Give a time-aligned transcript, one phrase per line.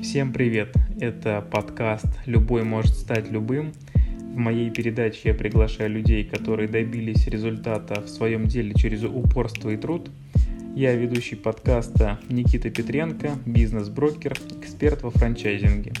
[0.00, 0.76] Всем привет!
[1.00, 3.72] Это подкаст «Любой может стать любым».
[4.20, 9.76] В моей передаче я приглашаю людей, которые добились результата в своем деле через упорство и
[9.76, 10.08] труд.
[10.76, 15.92] Я ведущий подкаста Никита Петренко, бизнес-брокер, эксперт во франчайзинге.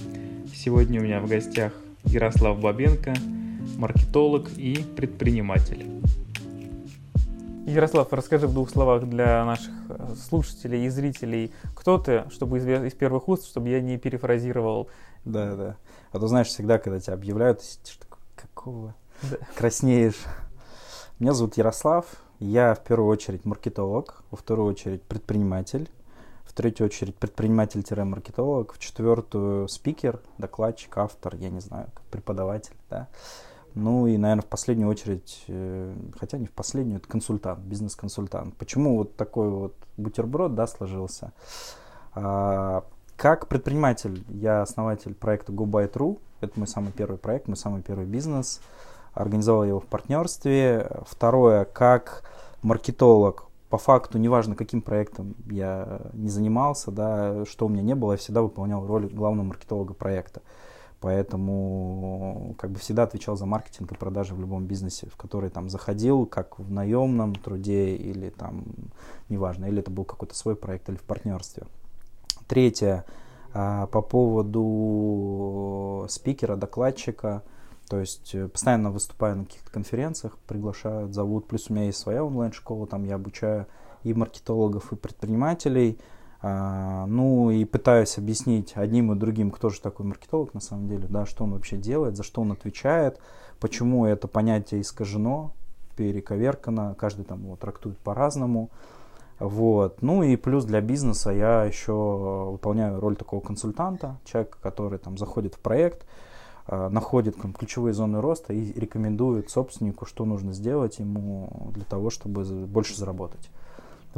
[0.54, 1.72] Сегодня у меня в гостях
[2.04, 3.14] Ярослав Бабенко,
[3.78, 5.84] маркетолог и предприниматель.
[7.68, 12.66] Ярослав, расскажи в двух словах для наших э, слушателей и зрителей, кто ты, чтобы из,
[12.66, 14.88] из первых уст, чтобы я не перефразировал.
[15.24, 15.76] Да, да.
[16.12, 18.94] А то знаешь, всегда, когда тебя объявляют, ты сидишь такой, какого?
[19.22, 19.36] Да.
[19.54, 20.24] Краснеешь.
[21.18, 22.06] Меня зовут Ярослав.
[22.38, 25.90] Я в первую очередь маркетолог, во вторую очередь предприниматель,
[26.44, 33.08] в третью очередь предприниматель-маркетолог, в четвертую спикер, докладчик, автор, я не знаю, преподаватель, да.
[33.74, 38.56] Ну и, наверное, в последнюю очередь, э, хотя не в последнюю, это консультант, бизнес-консультант.
[38.56, 41.32] Почему вот такой вот бутерброд, да, сложился?
[42.14, 42.84] А,
[43.16, 46.18] как предприниматель, я основатель проекта GoBuy.ru.
[46.40, 48.60] Это мой самый первый проект, мой самый первый бизнес.
[49.12, 50.90] Организовал его в партнерстве.
[51.06, 52.22] Второе, как
[52.62, 58.12] маркетолог, по факту, неважно, каким проектом я не занимался, да, что у меня не было,
[58.12, 60.40] я всегда выполнял роль главного маркетолога проекта.
[61.00, 65.68] Поэтому как бы всегда отвечал за маркетинг и продажи в любом бизнесе, в который там
[65.68, 68.64] заходил, как в наемном труде или там,
[69.28, 71.64] неважно, или это был какой-то свой проект или в партнерстве.
[72.48, 73.04] Третье,
[73.54, 77.44] а, по поводу спикера, докладчика,
[77.88, 81.46] то есть э, постоянно выступаю на каких-то конференциях, приглашают, зовут.
[81.46, 83.66] Плюс у меня есть своя онлайн-школа, там я обучаю
[84.02, 85.98] и маркетологов, и предпринимателей–
[86.40, 91.26] ну и пытаюсь объяснить одним и другим, кто же такой маркетолог на самом деле, да,
[91.26, 93.18] что он вообще делает, за что он отвечает,
[93.58, 95.52] почему это понятие искажено,
[95.96, 98.70] перековеркано, каждый там его трактует по-разному.
[99.40, 100.02] Вот.
[100.02, 101.92] Ну и плюс для бизнеса я еще
[102.52, 106.06] выполняю роль такого консультанта, человека, который там заходит в проект,
[106.66, 112.10] а, находит там, ключевые зоны роста и рекомендует собственнику, что нужно сделать ему для того,
[112.10, 113.50] чтобы больше заработать.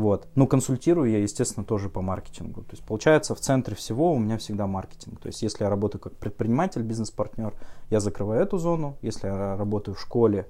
[0.01, 0.29] Вот.
[0.35, 2.63] Ну, консультирую я, естественно, тоже по маркетингу.
[2.63, 5.21] То есть, получается, в центре всего у меня всегда маркетинг.
[5.21, 7.53] То есть, если я работаю как предприниматель, бизнес-партнер,
[7.91, 8.97] я закрываю эту зону.
[9.03, 10.47] Если я работаю в школе,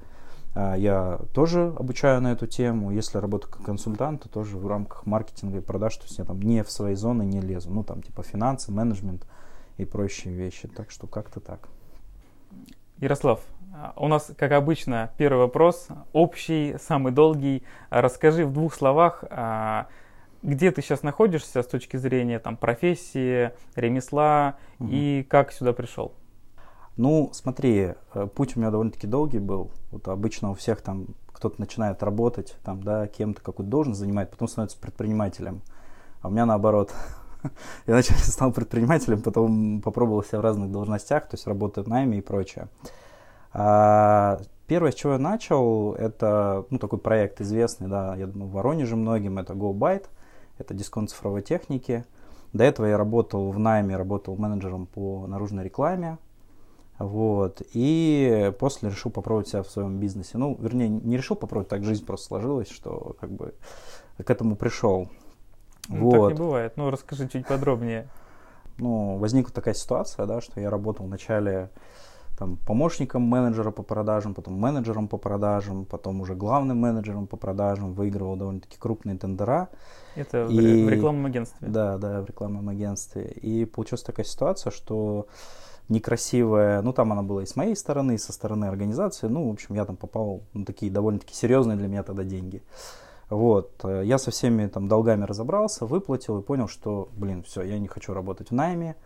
[0.54, 2.92] а, я тоже обучаю на эту тему.
[2.92, 6.24] Если я работаю как консультант, то тоже в рамках маркетинга и продаж, то есть я
[6.24, 7.72] там не в свои зоны не лезу.
[7.72, 9.26] Ну, там типа финансы, менеджмент
[9.78, 10.68] и прочие вещи.
[10.68, 11.68] Так что как-то так.
[12.98, 13.40] Ярослав,
[13.96, 17.62] у нас, как обычно, первый вопрос, общий, самый долгий.
[17.90, 19.86] Расскажи в двух словах, а,
[20.42, 24.88] где ты сейчас находишься с точки зрения там, профессии, ремесла угу.
[24.90, 26.14] и как сюда пришел?
[26.96, 29.70] Ну, смотри, э, путь у меня довольно-таки долгий был.
[29.90, 34.48] Вот обычно у всех там кто-то начинает работать, там, да, кем-то какую-то должность занимает, потом
[34.48, 35.62] становится предпринимателем.
[36.20, 36.92] А у меня наоборот.
[37.86, 42.18] Я вначале стал предпринимателем, потом попробовал себя в разных должностях, то есть работаю в найме
[42.18, 42.68] и прочее.
[43.52, 48.52] А, первое, с чего я начал, это ну, такой проект известный, да, я думаю, в
[48.52, 50.06] Воронеже многим, это GoByte,
[50.58, 52.04] это дисконт цифровой техники.
[52.52, 56.18] До этого я работал в найме, работал менеджером по наружной рекламе,
[56.98, 60.36] вот, и после решил попробовать себя в своем бизнесе.
[60.36, 63.54] Ну, вернее, не решил попробовать, так жизнь просто сложилась, что как бы
[64.18, 65.08] к этому пришел.
[65.88, 66.28] Ну, вот.
[66.30, 66.76] Так не бывает.
[66.76, 68.08] Ну, расскажи чуть подробнее.
[68.78, 71.70] Ну, возникла такая ситуация, да, что я работал вначале
[72.40, 77.92] там, помощником менеджера по продажам, потом менеджером по продажам, потом уже главным менеджером по продажам,
[77.92, 79.68] выигрывал довольно-таки крупные тендера.
[80.16, 81.68] Это и, в рекламном агентстве?
[81.68, 83.30] Да, да, в рекламном агентстве.
[83.42, 85.26] И получилась такая ситуация, что
[85.90, 89.52] некрасивая, ну там она была и с моей стороны, и со стороны организации, ну, в
[89.52, 92.62] общем, я там попал на такие довольно-таки серьезные для меня тогда деньги.
[93.28, 97.78] Вот, э, я со всеми там долгами разобрался, выплатил и понял, что, блин, все, я
[97.78, 98.96] не хочу работать в найме,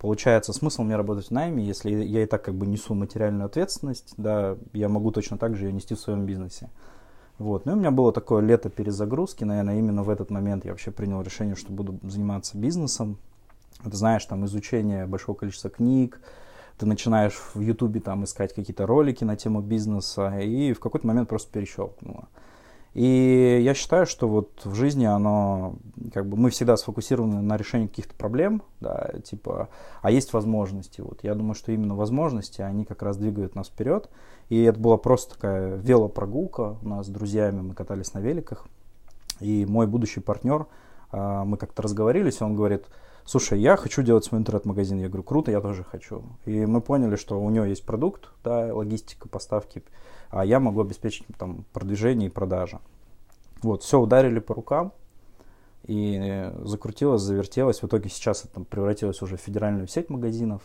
[0.00, 4.14] Получается, смысл мне работать в найме, если я и так как бы несу материальную ответственность,
[4.16, 6.70] да, я могу точно так же ее нести в своем бизнесе.
[7.36, 7.66] Вот.
[7.66, 10.90] Ну и у меня было такое лето перезагрузки, наверное, именно в этот момент я вообще
[10.90, 13.18] принял решение, что буду заниматься бизнесом.
[13.84, 16.18] Ты знаешь, там изучение большого количества книг,
[16.78, 21.28] ты начинаешь в Ютубе там искать какие-то ролики на тему бизнеса, и в какой-то момент
[21.28, 22.28] просто перещелкнуло.
[22.92, 25.76] И я считаю, что вот в жизни оно,
[26.12, 29.68] как бы мы всегда сфокусированы на решении каких-то проблем, да, типа,
[30.02, 31.00] а есть возможности.
[31.00, 34.10] Вот я думаю, что именно возможности, они как раз двигают нас вперед.
[34.48, 38.66] И это была просто такая велопрогулка у нас с друзьями, мы катались на великах.
[39.38, 40.66] И мой будущий партнер,
[41.12, 42.86] а, мы как-то разговорились, он говорит,
[43.24, 44.98] слушай, я хочу делать свой интернет-магазин.
[44.98, 46.22] Я говорю, круто, я тоже хочу.
[46.46, 49.82] И мы поняли, что у него есть продукт, да, логистика, поставки,
[50.30, 52.80] а я могу обеспечить там продвижение и продажа.
[53.62, 54.92] Вот, все, ударили по рукам.
[55.84, 57.82] И закрутилось, завертелось.
[57.82, 60.62] В итоге сейчас это превратилось уже в федеральную сеть магазинов,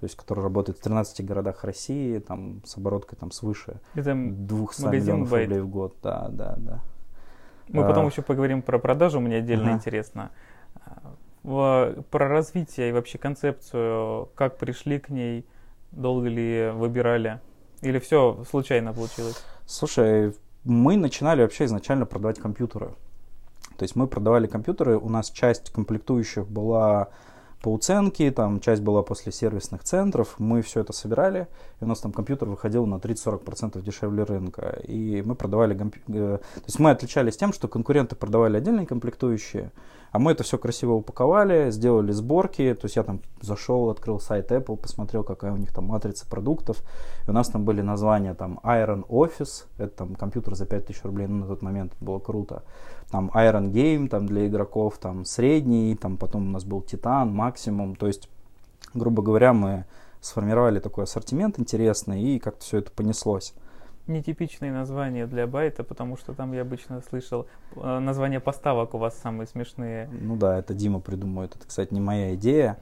[0.00, 4.82] то есть, которая работает в 13 городах России, там, с обороткой там, свыше Это 200
[4.82, 5.44] магазин миллионов Байт.
[5.48, 5.96] рублей в год.
[6.02, 6.80] Да, да, да.
[7.68, 8.08] Мы потом А.
[8.08, 9.74] еще поговорим про продажу, мне отдельно Ага.
[9.74, 10.30] интересно.
[11.42, 15.46] Про развитие и вообще концепцию, как пришли к ней,
[15.92, 17.40] долго ли выбирали,
[17.80, 19.42] или все случайно получилось?
[19.66, 22.94] Слушай, мы начинали вообще изначально продавать компьютеры.
[23.76, 27.08] То есть мы продавали компьютеры, у нас часть комплектующих была
[27.62, 31.48] по уценке, там часть была после сервисных центров, мы все это собирали,
[31.80, 34.78] и у нас там компьютер выходил на 30-40% дешевле рынка.
[34.86, 39.72] И мы продавали, э, то есть мы отличались тем, что конкуренты продавали отдельные комплектующие,
[40.12, 44.50] а мы это все красиво упаковали, сделали сборки, то есть я там зашел, открыл сайт
[44.52, 46.82] Apple, посмотрел, какая у них там матрица продуктов,
[47.26, 51.26] и у нас там были названия там Iron Office, это там компьютер за 5000 рублей,
[51.26, 52.62] ну, на тот момент было круто.
[53.10, 57.96] Там Iron Game, там для игроков, там средний, там потом у нас был Titan, максимум.
[57.96, 58.28] То есть,
[58.92, 59.84] грубо говоря, мы
[60.20, 63.54] сформировали такой ассортимент интересный и как-то все это понеслось.
[64.06, 67.46] Нетипичные названия для байта, потому что там я обычно слышал
[67.76, 70.08] э, названия поставок у вас самые смешные.
[70.10, 71.54] Ну да, это Дима придумывает.
[71.56, 72.78] Это, кстати, не моя идея.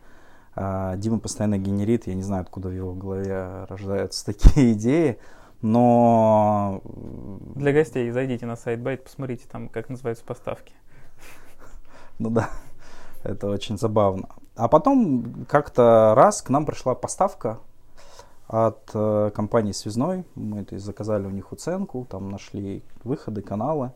[0.55, 5.19] А, Дима постоянно генерит, я не знаю, откуда в его голове рождаются такие идеи,
[5.67, 6.81] но
[7.57, 10.75] Для гостей зайдите на сайт байт, посмотрите там, как называются поставки.
[12.19, 12.51] Ну да,
[13.25, 14.29] это очень забавно.
[14.55, 17.59] А потом как-то раз к нам пришла поставка
[18.47, 20.25] от э, компании Связной.
[20.35, 23.93] Мы то есть, заказали у них уценку, там нашли выходы, каналы.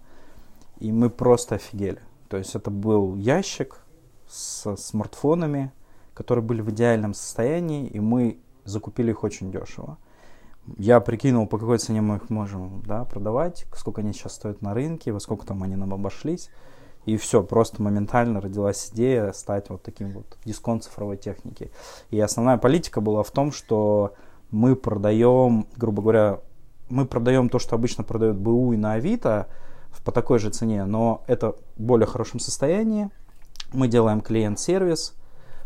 [0.80, 2.00] И мы просто офигели.
[2.28, 3.78] То есть это был ящик
[4.28, 5.72] с смартфонами,
[6.14, 9.98] которые были в идеальном состоянии, и мы закупили их очень дешево.
[10.76, 14.74] Я прикинул, по какой цене мы их можем да, продавать, сколько они сейчас стоят на
[14.74, 16.50] рынке, во сколько там они нам обошлись.
[17.06, 21.70] И все, просто моментально родилась идея стать вот таким вот дисконт цифровой техники.
[22.10, 24.14] И основная политика была в том, что
[24.50, 26.40] мы продаем, грубо говоря,
[26.88, 29.48] мы продаем то, что обычно продают БУ и на Авито
[30.04, 33.10] по такой же цене, но это в более хорошем состоянии.
[33.72, 35.14] Мы делаем клиент-сервис,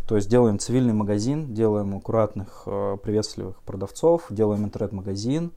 [0.07, 5.53] то есть делаем цивильный магазин, делаем аккуратных, э, приветливых продавцов, делаем интернет-магазин,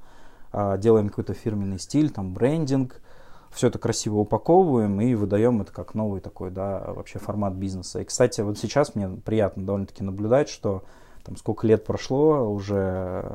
[0.54, 3.02] а, делаем какой-то фирменный стиль, там брендинг,
[3.52, 8.00] все это красиво упаковываем и выдаем это как новый такой, да, вообще формат бизнеса.
[8.00, 10.84] И, кстати, вот сейчас мне приятно довольно-таки наблюдать, что
[11.26, 13.26] там сколько лет прошло уже,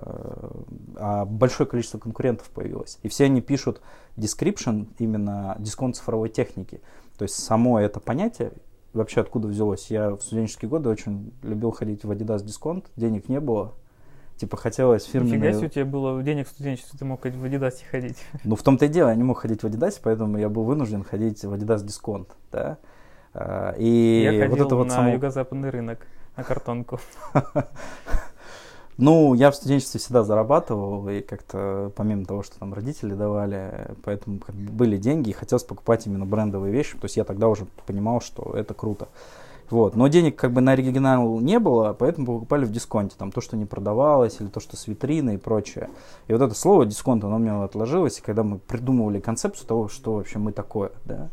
[0.96, 2.98] а большое количество конкурентов появилось.
[3.02, 3.82] И все они пишут
[4.16, 6.80] description именно дисконт цифровой техники.
[7.18, 8.52] То есть само это понятие
[8.92, 9.90] вообще откуда взялось.
[9.90, 13.74] Я в студенческие годы очень любил ходить в Adidas дисконт, денег не было.
[14.36, 15.38] Типа хотелось фирменные...
[15.38, 18.18] Нифига себе, у тебя было денег в студенчестве, ты мог в Адидасе ходить.
[18.44, 21.04] Ну, в том-то и дело, я не мог ходить в Adidas, поэтому я был вынужден
[21.04, 22.78] ходить в Adidas дисконт, да.
[23.34, 25.10] А, И я вот ходил это вот на само...
[25.10, 26.06] юго-западный рынок,
[26.36, 26.98] на картонку.
[28.98, 34.38] Ну, я в студенчестве всегда зарабатывал, и как-то помимо того, что там родители давали, поэтому
[34.38, 37.66] как бы были деньги, и хотелось покупать именно брендовые вещи, то есть я тогда уже
[37.86, 39.08] понимал, что это круто.
[39.70, 39.96] Вот.
[39.96, 43.16] Но денег как бы на оригинал не было, поэтому покупали в дисконте.
[43.16, 45.88] Там то, что не продавалось, или то, что с витрины и прочее.
[46.28, 48.18] И вот это слово дисконт, оно у меня отложилось.
[48.18, 51.30] И когда мы придумывали концепцию того, что вообще мы такое, да,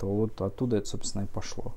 [0.00, 1.74] то вот оттуда это, собственно, и пошло.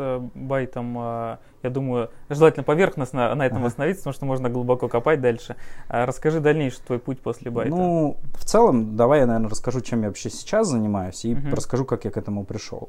[0.00, 5.20] С байтом, э, я думаю, желательно поверхностно на этом остановиться, потому что можно глубоко копать
[5.20, 5.56] дальше.
[5.88, 7.70] А Расскажи дальнейший твой путь после байта.
[7.70, 11.52] Ну, в целом, давай я, наверное, расскажу, чем я вообще сейчас занимаюсь, и Мгм.
[11.52, 12.88] расскажу, как я к этому пришел.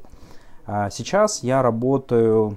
[0.66, 2.56] А, Сейчас я работаю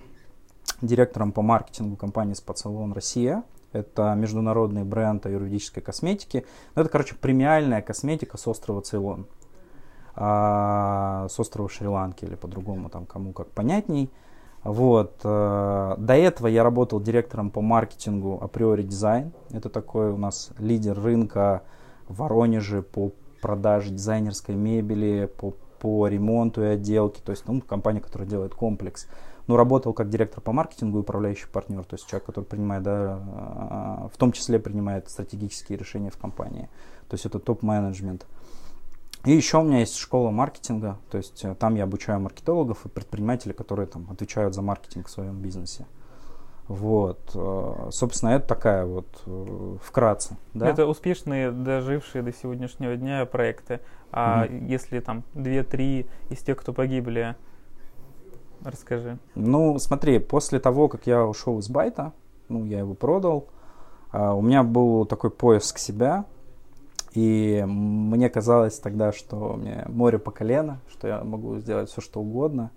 [0.81, 3.43] директором по маркетингу компании «Спацалон Россия».
[3.73, 6.45] Это международный бренд юридической косметики.
[6.75, 9.27] Ну, это, короче, премиальная косметика с острова Цейлон.
[10.15, 14.09] А, с острова Шри-Ланки или по-другому, там кому как понятней.
[14.65, 15.21] Вот.
[15.23, 19.31] э, До этого я работал директором по маркетингу априори дизайн.
[19.51, 21.61] Это такой у нас лидер рынка
[22.07, 27.21] в Воронеже по продаже дизайнерской мебели, по, по ремонту и отделке.
[27.23, 29.07] То есть, ну, компания, которая делает комплекс.
[29.45, 31.83] Ну, работал как директор по маркетингу управляющий партнер.
[31.83, 36.69] То есть, человек, который принимает, да, э, в том числе принимает стратегические решения в компании.
[37.07, 38.25] То есть, это топ-менеджмент.
[39.25, 42.89] И еще у меня есть школа маркетинга, то есть э, там я обучаю маркетологов и
[42.89, 45.87] предпринимателей, которые там отвечают за маркетинг в своем бизнесе.
[46.67, 50.67] Вот, э, собственно, это такая вот э, вкратце, да.
[50.67, 53.81] Это успешные, дожившие до сегодняшнего дня проекты.
[54.11, 57.35] А если там 2-3 из тех, кто погибли,
[58.63, 59.17] расскажи.
[59.35, 62.13] Ну, смотри, после того, как я ушел из байта,
[62.47, 63.47] ну, я его продал,
[64.11, 66.25] а, у меня был такой поиск себя,
[67.15, 72.19] и мне казалось тогда, что мне море по колено, что я могу сделать все, что
[72.19, 72.71] угодно.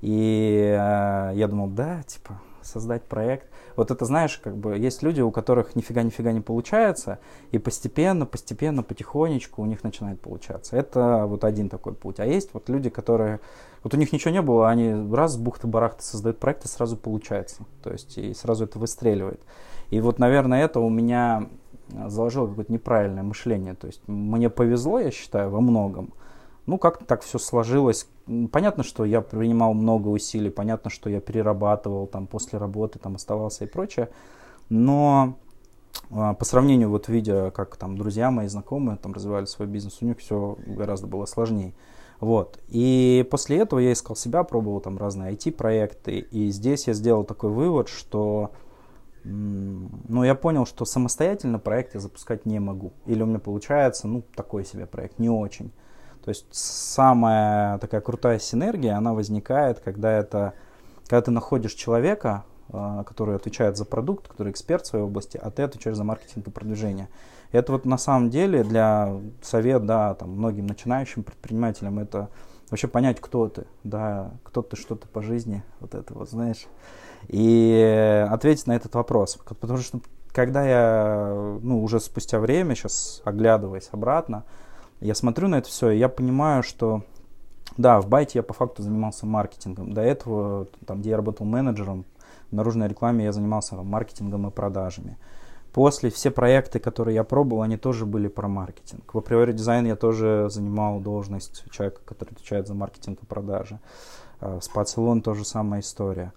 [0.00, 3.48] И э, я думал, да, типа, создать проект.
[3.76, 7.20] Вот это, знаешь, как бы есть люди, у которых нифига-нифига не получается,
[7.52, 10.76] и постепенно, постепенно, потихонечку у них начинает получаться.
[10.76, 12.18] Это вот один такой путь.
[12.18, 13.40] А есть вот люди, которые,
[13.84, 17.64] вот у них ничего не было, они раз бухты-барахты создают проект, и сразу получается.
[17.82, 19.40] То есть и сразу это выстреливает.
[19.90, 21.48] И вот, наверное, это у меня
[22.08, 23.74] заложило какое-то неправильное мышление.
[23.74, 26.12] То есть мне повезло, я считаю, во многом.
[26.66, 28.08] Ну, как-то так все сложилось.
[28.52, 33.64] Понятно, что я принимал много усилий, понятно, что я перерабатывал там после работы, там оставался
[33.64, 34.08] и прочее.
[34.68, 35.36] Но
[36.12, 40.04] а, по сравнению, вот видя, как там друзья мои, знакомые там развивали свой бизнес, у
[40.06, 41.74] них все гораздо было сложнее.
[42.20, 42.58] Вот.
[42.68, 46.18] И после этого я искал себя, пробовал там разные IT-проекты.
[46.18, 48.50] И здесь я сделал такой вывод, что
[49.24, 52.92] ну, я понял, что самостоятельно проект я запускать не могу.
[53.06, 55.72] Или у меня получается, ну, такой себе проект, не очень.
[56.24, 60.54] То есть самая такая крутая синергия, она возникает, когда это,
[61.04, 65.50] когда ты находишь человека, а, который отвечает за продукт, который эксперт в своей области, а
[65.50, 67.08] ты отвечаешь за маркетинг и продвижение.
[67.52, 72.28] Это вот на самом деле для совет, да, там, многим начинающим предпринимателям это
[72.70, 76.66] вообще понять, кто ты, да, кто ты, что ты по жизни, вот это вот, знаешь,
[77.28, 79.38] и ответить на этот вопрос.
[79.60, 80.00] Потому что
[80.32, 84.44] когда я, ну, уже спустя время, сейчас оглядываясь обратно,
[85.00, 87.02] я смотрю на это все, и я понимаю, что
[87.76, 89.92] да, в Байте я по факту занимался маркетингом.
[89.92, 92.04] До этого, там, где я работал менеджером,
[92.50, 95.16] в наружной рекламе я занимался маркетингом и продажами.
[95.72, 99.14] После все проекты, которые я пробовал, они тоже были про маркетинг.
[99.14, 103.78] В априори дизайн я тоже занимал должность человека, который отвечает за маркетинг и продажи.
[104.40, 106.32] А, в спа-салон тоже самая история.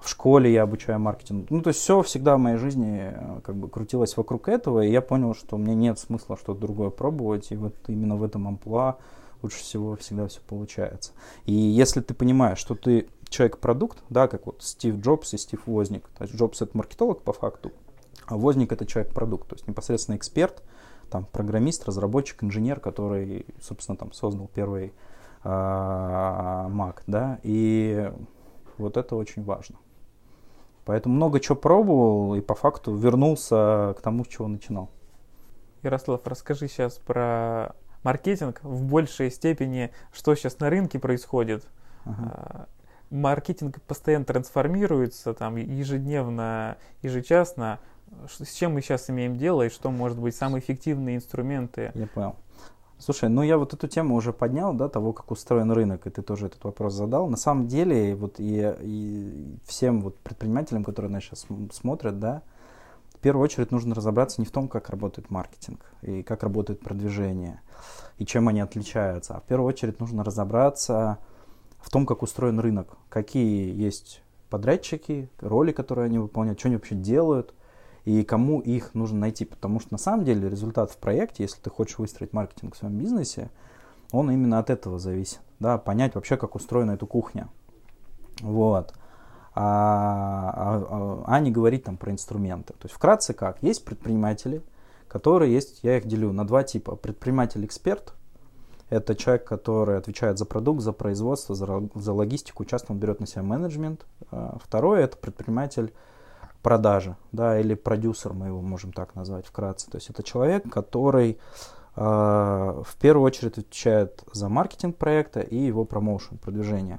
[0.00, 1.46] В школе я обучаю маркетингу.
[1.50, 4.90] Ну, то есть все всегда в моей жизни э, как бы крутилось вокруг этого, и
[4.90, 8.98] я понял, что мне нет смысла что-то другое пробовать, и вот именно в этом амплуа
[9.42, 11.12] лучше всего всегда все получается.
[11.44, 16.08] И если ты понимаешь, что ты человек-продукт, да, как вот Стив Джобс и Стив Возник,
[16.16, 17.72] то есть Джобс это маркетолог по факту,
[18.26, 20.62] а Возник это человек-продукт, то есть непосредственно эксперт,
[21.10, 24.92] там программист, разработчик, инженер, который, собственно, там создал первый
[25.44, 28.12] э, Mac, да, и
[28.78, 29.76] вот это очень важно.
[30.86, 34.88] Поэтому много чего пробовал и по факту вернулся к тому, с чего начинал.
[35.82, 37.74] Ярослав, расскажи сейчас про
[38.04, 41.66] маркетинг в большей степени, что сейчас на рынке происходит.
[42.04, 42.16] Ага.
[42.20, 42.66] А,
[43.10, 47.80] маркетинг постоянно трансформируется, там ежедневно, ежечасно.
[48.28, 51.90] С чем мы сейчас имеем дело и что может быть самые эффективные инструменты?
[51.94, 52.36] Я понял.
[52.98, 56.22] Слушай, ну я вот эту тему уже поднял, да, того, как устроен рынок, и ты
[56.22, 57.28] тоже этот вопрос задал.
[57.28, 62.42] На самом деле, вот и, и всем вот предпринимателям, которые нас сейчас смотрят, да,
[63.14, 67.60] в первую очередь нужно разобраться не в том, как работает маркетинг и как работает продвижение,
[68.16, 71.18] и чем они отличаются, а в первую очередь нужно разобраться
[71.78, 76.94] в том, как устроен рынок, какие есть подрядчики, роли, которые они выполняют, что они вообще
[76.94, 77.52] делают–
[78.06, 79.44] и кому их нужно найти.
[79.44, 82.96] Потому что на самом деле результат в проекте, если ты хочешь выстроить маркетинг в своем
[82.96, 83.50] бизнесе,
[84.12, 85.40] он именно от этого зависит.
[85.58, 87.48] Да, понять вообще, как устроена эта кухня.
[88.40, 88.94] Вот.
[89.54, 92.74] А, а, а, а не говорить там про инструменты.
[92.74, 93.60] То есть вкратце как?
[93.62, 94.62] Есть предприниматели,
[95.08, 96.94] которые есть, я их делю на два типа.
[96.94, 98.14] Предприниматель-эксперт,
[98.88, 103.26] это человек, который отвечает за продукт, за производство, за, за логистику, часто он берет на
[103.26, 104.06] себя менеджмент.
[104.30, 105.92] А второе это предприниматель
[106.66, 109.88] продажи, да, или продюсер, мы его можем так назвать вкратце.
[109.88, 111.38] То есть это человек, который
[111.94, 116.98] э, в первую очередь отвечает за маркетинг проекта и его промоушен, продвижение.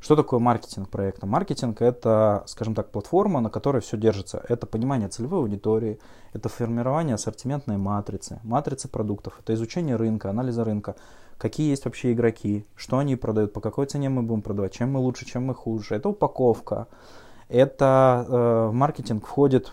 [0.00, 1.26] Что такое маркетинг проекта?
[1.26, 4.44] Маркетинг это, скажем так, платформа, на которой все держится.
[4.48, 6.00] Это понимание целевой аудитории,
[6.32, 10.96] это формирование ассортиментной матрицы, матрицы продуктов, это изучение рынка, анализа рынка,
[11.38, 14.98] какие есть вообще игроки, что они продают, по какой цене мы будем продавать, чем мы
[14.98, 15.94] лучше, чем мы хуже.
[15.94, 16.88] Это упаковка,
[17.48, 19.72] это э, в маркетинг входит,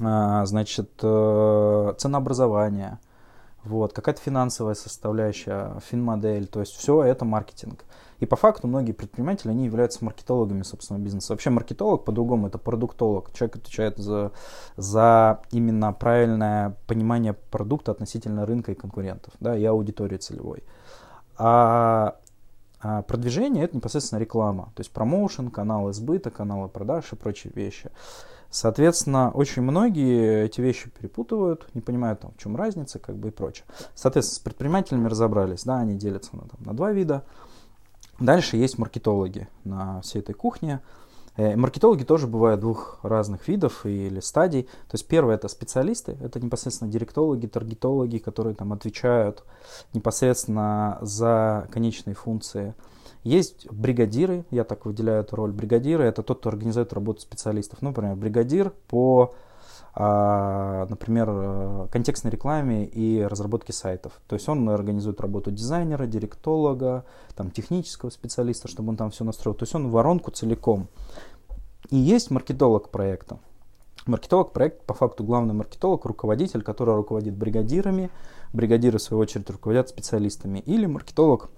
[0.00, 2.98] э, значит, э, ценообразование,
[3.64, 7.84] вот, какая-то финансовая составляющая, финмодель, то есть все это маркетинг.
[8.20, 11.32] И по факту многие предприниматели, они являются маркетологами собственного бизнеса.
[11.32, 13.32] Вообще маркетолог по-другому это продуктолог.
[13.32, 14.32] Человек отвечает за,
[14.76, 20.62] за именно правильное понимание продукта относительно рынка и конкурентов, да, и аудитории целевой.
[21.36, 22.16] А
[22.86, 27.90] а продвижение это непосредственно реклама, то есть промоушен, каналы сбыта, каналы продаж и прочие вещи.
[28.50, 33.30] Соответственно, очень многие эти вещи перепутывают, не понимают, там, в чем разница, как бы и
[33.30, 33.64] прочее.
[33.94, 37.24] Соответственно, с предпринимателями разобрались, да, они делятся на, там, на два вида.
[38.20, 40.82] Дальше есть маркетологи на всей этой кухне.
[41.36, 44.62] Э, маркетологи тоже бывают двух разных видов или стадий.
[44.62, 49.42] То есть первое это специалисты, это непосредственно директологи, таргетологи, которые там отвечают
[49.92, 52.74] непосредственно за конечные функции.
[53.24, 55.50] Есть бригадиры, я так выделяю эту роль.
[55.50, 57.80] Бригадиры это тот, кто организует работу специалистов.
[57.80, 59.34] Ну, например, бригадир по,
[59.96, 64.20] например, э, контекстной рекламе и разработке сайтов.
[64.26, 67.04] То есть он организует работу дизайнера, директолога,
[67.36, 69.54] там, технического специалиста, чтобы он там все настроил.
[69.54, 70.88] То есть он воронку целиком.
[71.90, 73.38] И есть маркетолог проекта.
[74.06, 78.10] Маркетолог проект, по факту главный маркетолог, руководитель, который руководит бригадирами,
[78.52, 81.50] бригадиры в свою очередь руководят специалистами, или маркетолог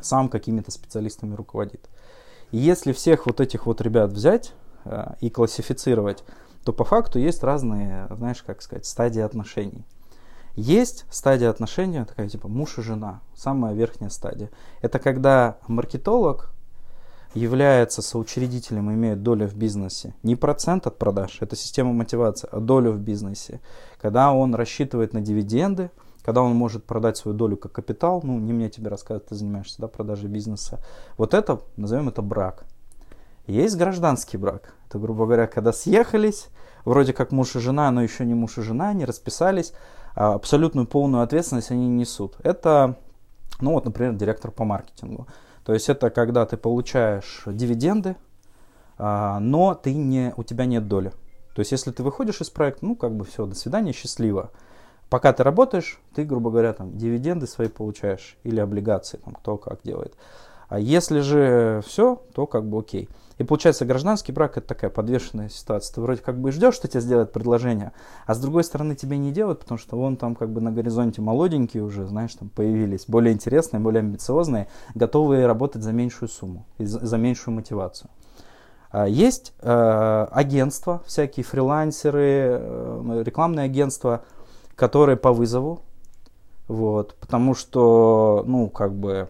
[0.00, 1.88] сам какими-то специалистами руководит.
[2.52, 4.52] И если всех вот этих вот ребят взять
[4.84, 6.24] э, и классифицировать,
[6.64, 9.84] то по факту есть разные, знаешь, как сказать, стадии отношений.
[10.56, 14.50] Есть стадия отношения, такая типа муж и жена, самая верхняя стадия.
[14.80, 16.52] Это когда маркетолог
[17.34, 20.14] является соучредителем, имеет долю в бизнесе.
[20.22, 23.60] Не процент от продаж, это система мотивации, а долю в бизнесе.
[24.00, 25.90] Когда он рассчитывает на дивиденды,
[26.24, 29.80] когда он может продать свою долю как капитал, ну, не мне тебе рассказывать, ты занимаешься
[29.80, 30.78] да, продажей бизнеса.
[31.18, 32.64] Вот это, назовем это брак.
[33.46, 34.74] Есть гражданский брак.
[34.94, 36.46] Это, грубо говоря, когда съехались,
[36.84, 39.72] вроде как муж и жена, но еще не муж и жена, не расписались,
[40.14, 42.36] а абсолютную полную ответственность они несут.
[42.44, 42.96] Это,
[43.60, 45.26] ну вот, например, директор по маркетингу.
[45.64, 48.14] То есть это когда ты получаешь дивиденды,
[48.96, 51.10] а, но ты не, у тебя нет доли.
[51.56, 54.52] То есть если ты выходишь из проекта, ну как бы все, до свидания, счастливо.
[55.10, 59.80] Пока ты работаешь, ты, грубо говоря, там, дивиденды свои получаешь или облигации, там, кто как
[59.82, 60.14] делает.
[60.68, 63.08] А если же все, то как бы окей.
[63.38, 65.94] И получается, гражданский брак это такая подвешенная ситуация.
[65.94, 67.92] Ты вроде как бы ждешь, что тебе сделают предложение,
[68.26, 71.20] а с другой стороны тебе не делают, потому что вон там как бы на горизонте
[71.20, 77.16] молоденькие уже, знаешь, там появились, более интересные, более амбициозные, готовые работать за меньшую сумму, за,
[77.18, 78.10] меньшую мотивацию.
[78.90, 84.22] А есть э, агентства, всякие фрилансеры, э, рекламные агентства,
[84.76, 85.82] которые по вызову,
[86.68, 89.28] вот, потому что, ну, как бы,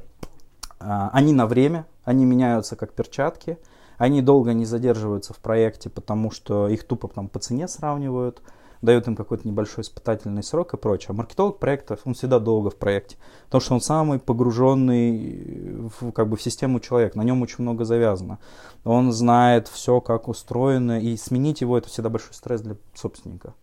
[0.78, 3.58] а, они на время, они меняются как перчатки,
[3.98, 8.42] они долго не задерживаются в проекте, потому что их тупо там по цене сравнивают,
[8.82, 11.08] дают им какой-то небольшой испытательный срок и прочее.
[11.10, 16.28] А маркетолог проектов, он всегда долго в проекте, потому что он самый погруженный в, как
[16.28, 18.38] бы, в систему человек, на нем очень много завязано.
[18.84, 23.54] Он знает все, как устроено, и сменить его это всегда большой стресс для собственника.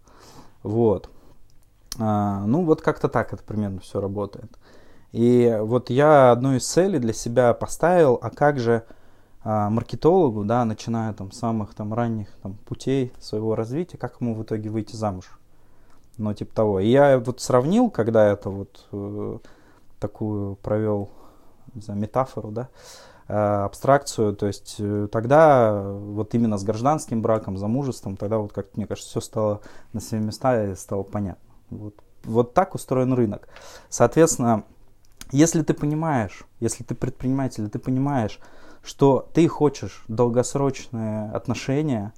[0.64, 1.10] Вот.
[2.00, 4.58] А, ну, вот как-то так это примерно все работает.
[5.12, 8.86] И вот я одну из целей для себя поставил, а как же
[9.44, 14.44] маркетологу, да, начиная там с самых там ранних там, путей своего развития, как ему в
[14.44, 15.40] итоге выйти замуж.
[16.18, 16.80] Ну, типа того.
[16.80, 19.38] И я вот сравнил, когда это вот э,
[20.00, 21.10] такую провел,
[21.74, 22.70] не знаю, метафору, да,
[23.28, 28.76] э, абстракцию, то есть э, тогда вот именно с гражданским браком, замужеством, тогда вот, как
[28.76, 29.62] мне кажется, все стало
[29.94, 31.42] на свои места и стало понятно.
[31.70, 33.48] Вот, вот так устроен рынок.
[33.90, 34.66] Соответственно,
[35.32, 38.40] если ты понимаешь, если ты предприниматель, ты понимаешь,
[38.84, 42.14] что ты хочешь долгосрочные отношения,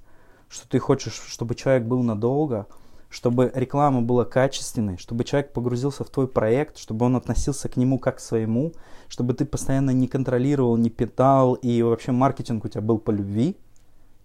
[0.48, 2.66] что ты хочешь, чтобы человек был надолго,
[3.10, 7.98] чтобы реклама была качественной, чтобы человек погрузился в твой проект, чтобы он относился к нему
[7.98, 8.72] как к своему,
[9.08, 13.56] чтобы ты постоянно не контролировал, не питал, и вообще маркетинг у тебя был по любви,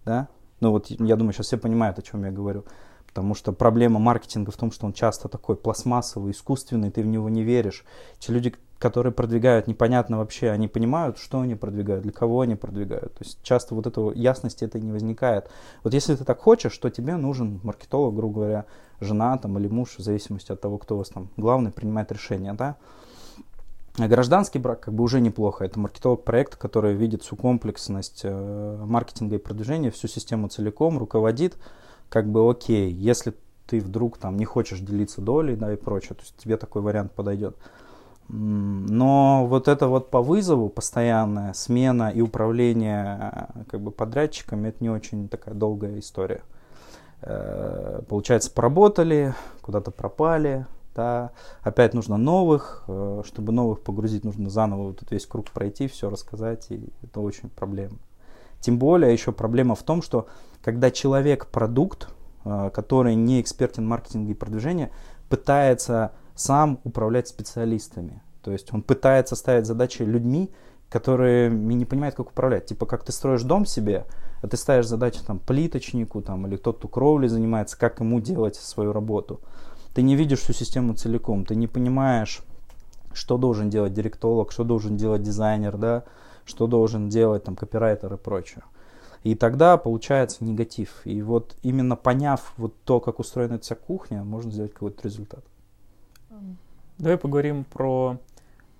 [0.04, 0.28] да,
[0.60, 2.64] ну вот я думаю, сейчас все понимают, о чем я говорю.
[3.06, 7.28] Потому что проблема маркетинга в том, что он часто такой пластмассовый, искусственный, ты в него
[7.28, 7.84] не веришь.
[8.20, 13.12] Те люди, которые продвигают, непонятно вообще, они понимают, что они продвигают, для кого они продвигают.
[13.12, 15.50] То есть часто вот этого ясности это не возникает.
[15.84, 18.64] Вот если ты так хочешь, то тебе нужен маркетолог, грубо говоря,
[18.98, 22.54] жена там, или муж, в зависимости от того, кто у вас там главный принимает решение,
[22.54, 22.76] да.
[23.98, 25.66] Гражданский брак как бы уже неплохо.
[25.66, 31.58] Это маркетолог проекта, который видит всю комплексность э, маркетинга и продвижения, всю систему целиком, руководит,
[32.08, 33.34] как бы окей, если
[33.66, 37.12] ты вдруг там не хочешь делиться долей, да, и прочее, то есть тебе такой вариант
[37.12, 37.58] подойдет.
[38.32, 44.76] Но вот это вот по вызову постоянная смена и управление э, как бы подрядчиками, это
[44.80, 46.42] не очень такая долгая история.
[47.22, 50.64] Э, получается, поработали, куда-то пропали,
[50.94, 55.88] да, опять нужно новых, э, чтобы новых погрузить, нужно заново вот этот весь круг пройти,
[55.88, 57.98] все рассказать, и это очень проблема.
[58.60, 60.28] Тем более еще проблема в том, что
[60.62, 62.08] когда человек продукт,
[62.44, 64.90] который не экспертен в маркетинге и продвижении,
[65.28, 68.22] пытается сам управлять специалистами.
[68.42, 70.50] То есть он пытается ставить задачи людьми,
[70.88, 72.66] которые не понимают, как управлять.
[72.66, 74.06] Типа, как ты строишь дом себе,
[74.42, 78.56] а ты ставишь задачи там плиточнику там, или тот, кто кровлей занимается, как ему делать
[78.56, 79.40] свою работу.
[79.94, 82.40] Ты не видишь всю систему целиком, ты не понимаешь,
[83.12, 86.04] что должен делать директолог, что должен делать дизайнер, да,
[86.46, 88.62] что должен делать там копирайтер и прочее.
[89.24, 91.02] И тогда получается негатив.
[91.04, 95.44] И вот именно поняв вот то, как устроена вся кухня, можно сделать какой-то результат.
[97.00, 98.18] Давай поговорим про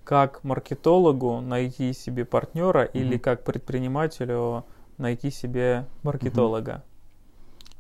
[0.04, 2.98] как маркетологу найти себе партнера угу.
[2.98, 4.64] или как предпринимателю
[4.98, 6.84] найти себе маркетолога?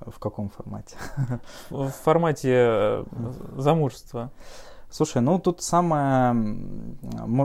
[0.00, 0.96] В каком формате?
[1.68, 3.04] В формате э,
[3.58, 4.30] замужества.
[4.90, 6.34] Слушай, ну тут самое...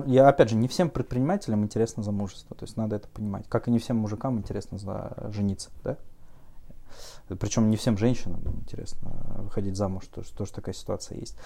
[0.06, 2.56] Я, опять же, не всем предпринимателям интересно замужество.
[2.56, 3.46] То есть надо это понимать.
[3.50, 5.30] Как и не всем мужикам интересно за...
[5.32, 5.98] жениться, да?
[7.28, 11.38] Причем не всем женщинам интересно выходить замуж, то, что тоже такая ситуация есть.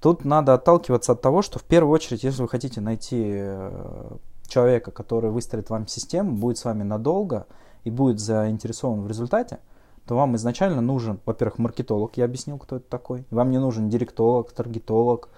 [0.00, 4.90] Тут надо отталкиваться от того, что в первую очередь, если вы хотите найти э, человека,
[4.90, 7.46] который выстроит вам систему, будет с вами надолго
[7.84, 9.58] и будет заинтересован в результате,
[10.06, 13.24] то вам изначально нужен, во-первых, маркетолог, я объяснил, кто это такой.
[13.30, 15.30] Вам не нужен директолог, таргетолог,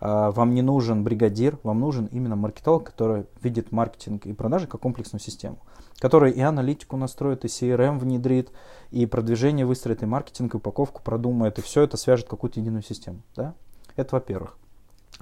[0.00, 4.80] а, вам не нужен бригадир, вам нужен именно маркетолог, который видит маркетинг и продажи как
[4.80, 5.58] комплексную систему,
[5.98, 8.50] который и аналитику настроит, и CRM внедрит,
[8.90, 13.20] и продвижение выстроит, и маркетинг, и упаковку продумает, и все это свяжет какую-то единую систему.
[13.34, 13.54] Да?
[13.96, 14.56] Это во-первых.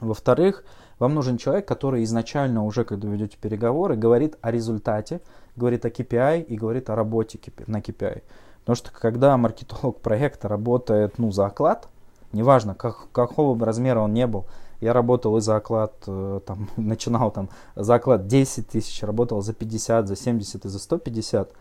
[0.01, 0.65] Во-вторых,
[0.99, 5.21] вам нужен человек, который изначально уже, когда ведете переговоры, говорит о результате,
[5.57, 8.23] говорит о KPI и говорит о работе на KPI.
[8.61, 11.89] Потому что когда маркетолог проекта работает ну, за оклад,
[12.33, 14.47] неважно, как, какого бы размера он не был,
[14.81, 19.53] я работал и за оклад, э, там, начинал там за оклад 10 тысяч, работал за
[19.53, 21.53] 50, за 70 и за 150.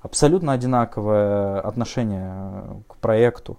[0.00, 3.58] Абсолютно одинаковое отношение к проекту.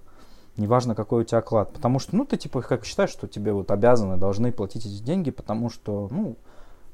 [0.58, 1.74] Неважно, какой у тебя оклад.
[1.74, 5.32] Потому что, ну, ты типа как считаешь, что тебе вот обязаны, должны платить эти деньги,
[5.32, 6.38] потому что, ну,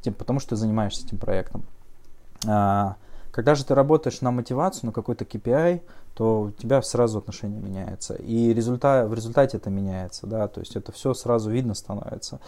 [0.01, 1.63] типа, потому что ты занимаешься этим проектом.
[2.47, 2.95] А,
[3.31, 5.81] когда же ты работаешь на мотивацию, на какой-то KPI,
[6.15, 8.15] то у тебя сразу отношение меняется.
[8.15, 12.39] И результат, в результате это меняется, да, то есть это все сразу видно становится.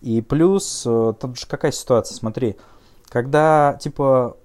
[0.00, 2.56] И плюс, э, тут же какая ситуация, смотри,
[3.08, 4.36] когда, типа,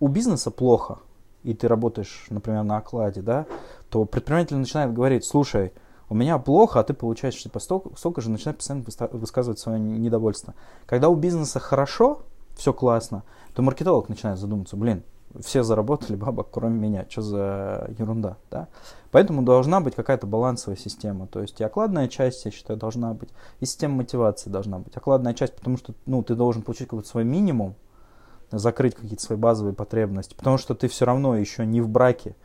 [0.00, 0.98] у бизнеса плохо,
[1.42, 3.46] и ты работаешь, например, на окладе, да,
[3.90, 5.72] то предприниматель начинает говорить, слушай,
[6.08, 10.54] у меня плохо, а ты получаешь типа столько, столько же, начинает постоянно высказывать свое недовольство.
[10.86, 12.22] Когда у бизнеса хорошо,
[12.56, 15.02] все классно, то маркетолог начинает задуматься, блин,
[15.40, 17.06] все заработали бабок, кроме меня.
[17.08, 18.68] Что за ерунда, да?
[19.10, 21.26] Поэтому должна быть какая-то балансовая система.
[21.26, 24.96] То есть и окладная часть, я считаю, должна быть, и система мотивации должна быть.
[24.96, 27.74] Окладная часть, потому что ну, ты должен получить какой-то свой минимум,
[28.50, 32.36] закрыть какие-то свои базовые потребности, потому что ты все равно еще не в браке,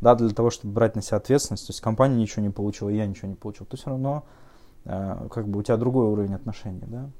[0.00, 1.66] да, для того, чтобы брать на себя ответственность.
[1.66, 3.66] То есть компания ничего не получила, я ничего не получил.
[3.66, 4.24] Ты все равно
[4.84, 7.10] э, как бы у тебя другой уровень отношений, да.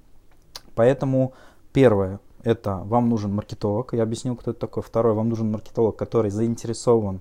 [0.74, 1.34] Поэтому
[1.72, 4.82] первое, это вам нужен маркетолог, я объяснил, кто это такой.
[4.82, 7.20] Второй, вам нужен маркетолог, который заинтересован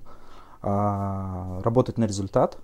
[0.61, 2.57] а, работать на результат.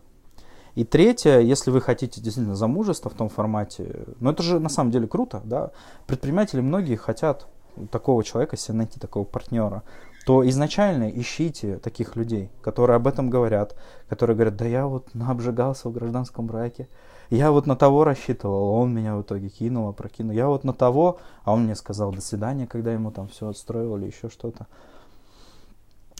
[0.75, 4.91] И третье, если вы хотите действительно замужество в том формате, ну это же на самом
[4.91, 5.71] деле круто, да,
[6.05, 7.47] предприниматели многие хотят
[7.91, 9.83] такого человека себе найти, такого партнера,
[10.25, 13.75] то изначально ищите таких людей, которые об этом говорят,
[14.09, 16.89] которые говорят, да я вот обжигался в гражданском браке,
[17.29, 20.31] я вот на того рассчитывал, он меня в итоге кинул, опрокинул.
[20.31, 23.97] Я вот на того, а он мне сказал до свидания, когда ему там все отстроил
[23.97, 24.67] или еще что-то.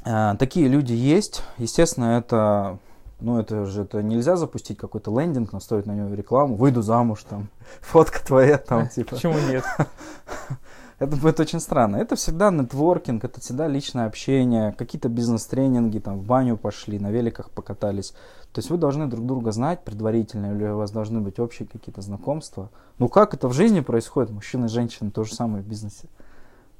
[0.03, 1.43] А, такие люди есть.
[1.57, 2.77] Естественно, это,
[3.19, 7.49] ну это же это нельзя запустить какой-то лендинг, настроить на него рекламу, выйду замуж, там,
[7.81, 9.15] фотка твоя, там, типа.
[9.15, 9.63] Почему нет?
[10.99, 11.97] это будет очень странно.
[11.97, 17.49] Это всегда нетворкинг, это всегда личное общение, какие-то бизнес-тренинги, там, в баню пошли, на великах
[17.51, 18.11] покатались.
[18.53, 22.01] То есть вы должны друг друга знать предварительно, или у вас должны быть общие какие-то
[22.01, 22.69] знакомства.
[22.99, 26.07] Ну как это в жизни происходит, мужчины и женщины, то же самое в бизнесе.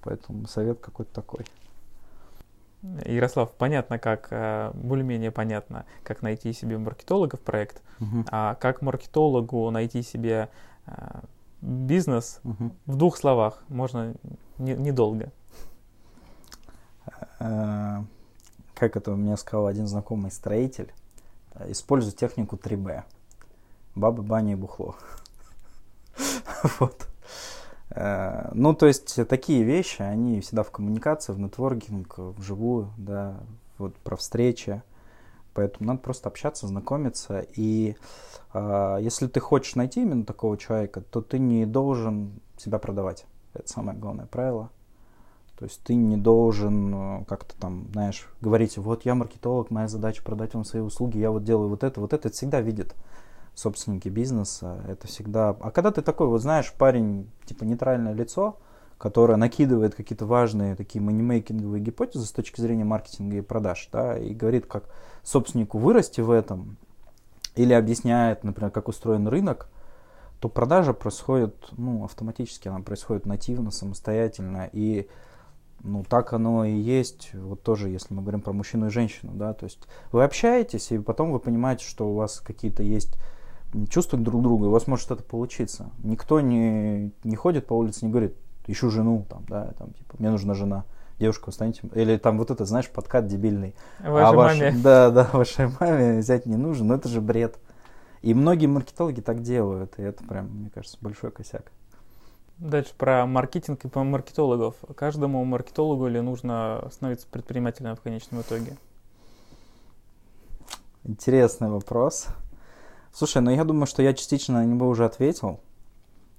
[0.01, 1.45] Поэтому совет какой-то такой.
[3.06, 8.23] Ярослав, понятно, как, э, более-менее понятно, как найти себе маркетолога в проект, угу.
[8.30, 10.49] а как маркетологу найти себе
[10.86, 10.93] э,
[11.65, 12.71] бизнес угу.
[12.86, 14.15] в двух словах, можно
[14.58, 15.25] недолго.
[15.25, 15.32] Не
[17.39, 18.04] э,
[18.73, 20.93] как это меня сказал один знакомый строитель,
[21.67, 23.04] используй технику 3B.
[23.95, 24.95] Бабы, баня и бухло.
[26.80, 27.08] Вот.
[27.91, 33.39] Э, ну, то есть такие вещи, они всегда в коммуникации, в нетворкинг, вживую, да,
[33.78, 34.82] вот про встречи.
[35.55, 37.39] Поэтому надо просто общаться, знакомиться.
[37.55, 37.95] И
[38.53, 43.25] э, если ты хочешь найти именно такого человека, то ты не должен себя продавать.
[43.53, 44.69] Это самое главное правило.
[45.57, 50.21] То есть ты не должен э, как-то там, знаешь, говорить, вот я маркетолог, моя задача
[50.23, 52.93] продать вам свои услуги, я вот делаю вот это, вот это, это всегда видят
[53.53, 55.51] собственники бизнеса, это всегда...
[55.61, 58.57] А когда ты такой, вот знаешь, парень, типа нейтральное лицо,
[58.97, 64.34] которое накидывает какие-то важные такие манимейкинговые гипотезы с точки зрения маркетинга и продаж, да, и
[64.34, 64.86] говорит, как
[65.23, 66.77] собственнику вырасти в этом,
[67.55, 69.69] или объясняет, например, как устроен рынок,
[70.39, 75.08] то продажа происходит, ну, автоматически, она происходит нативно, самостоятельно, и
[75.81, 79.53] ну, так оно и есть, вот тоже, если мы говорим про мужчину и женщину, да,
[79.53, 79.79] то есть
[80.12, 83.15] вы общаетесь, и потом вы понимаете, что у вас какие-то есть
[83.89, 85.89] чувствовать друг друга, у вас может что-то получиться.
[86.03, 88.36] Никто не, не ходит по улице, не говорит,
[88.67, 90.86] ищу жену, там, да, там, типа, мне нужна жена.
[91.19, 91.82] Девушка, встаньте.
[91.93, 93.73] Или там вот это, знаешь, подкат дебильный.
[93.99, 94.71] Вашей а ваш, маме.
[94.84, 97.58] Да, да, вашей маме взять не нужен, но это же бред.
[98.21, 101.71] И многие маркетологи так делают, и это прям, мне кажется, большой косяк.
[102.58, 104.75] Дальше про маркетинг и про маркетологов.
[104.95, 108.78] Каждому маркетологу ли нужно становиться предпринимателем в конечном итоге?
[111.04, 112.28] Интересный вопрос.
[113.13, 115.60] Слушай, ну я думаю, что я частично на него уже ответил.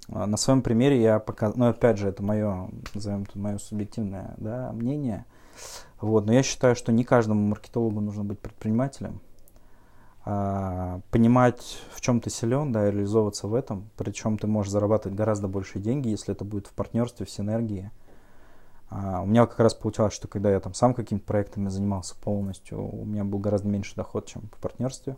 [0.08, 4.34] А, на своем примере я показал, ну опять же, это мое, назовем это мое субъективное
[4.38, 5.24] да, мнение.
[6.00, 9.20] Вот, но я считаю, что не каждому маркетологу нужно быть предпринимателем.
[10.24, 13.88] А, понимать, в чем ты силен, да, реализовываться в этом.
[13.96, 17.90] Причем ты можешь зарабатывать гораздо больше деньги, если это будет в партнерстве, в синергии.
[18.88, 22.82] А, у меня как раз получалось, что когда я там сам какими-то проектами занимался полностью,
[22.82, 25.16] у меня был гораздо меньше доход, чем в партнерстве.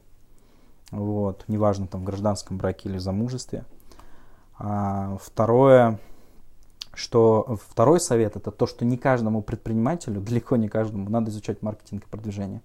[0.90, 3.64] Вот, неважно, там, в гражданском браке или замужестве.
[3.64, 3.77] А,
[4.58, 5.98] второе,
[6.94, 12.04] что второй совет это то, что не каждому предпринимателю, далеко не каждому, надо изучать маркетинг
[12.04, 12.62] и продвижение.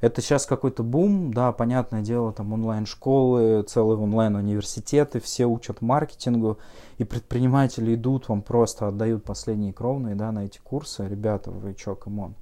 [0.00, 6.58] Это сейчас какой-то бум, да, понятное дело, там онлайн-школы, целые онлайн-университеты, все учат маркетингу,
[6.96, 11.06] и предприниматели идут, вам просто отдают последние кровные, да, на эти курсы.
[11.06, 12.34] Ребята, вы чё, come on,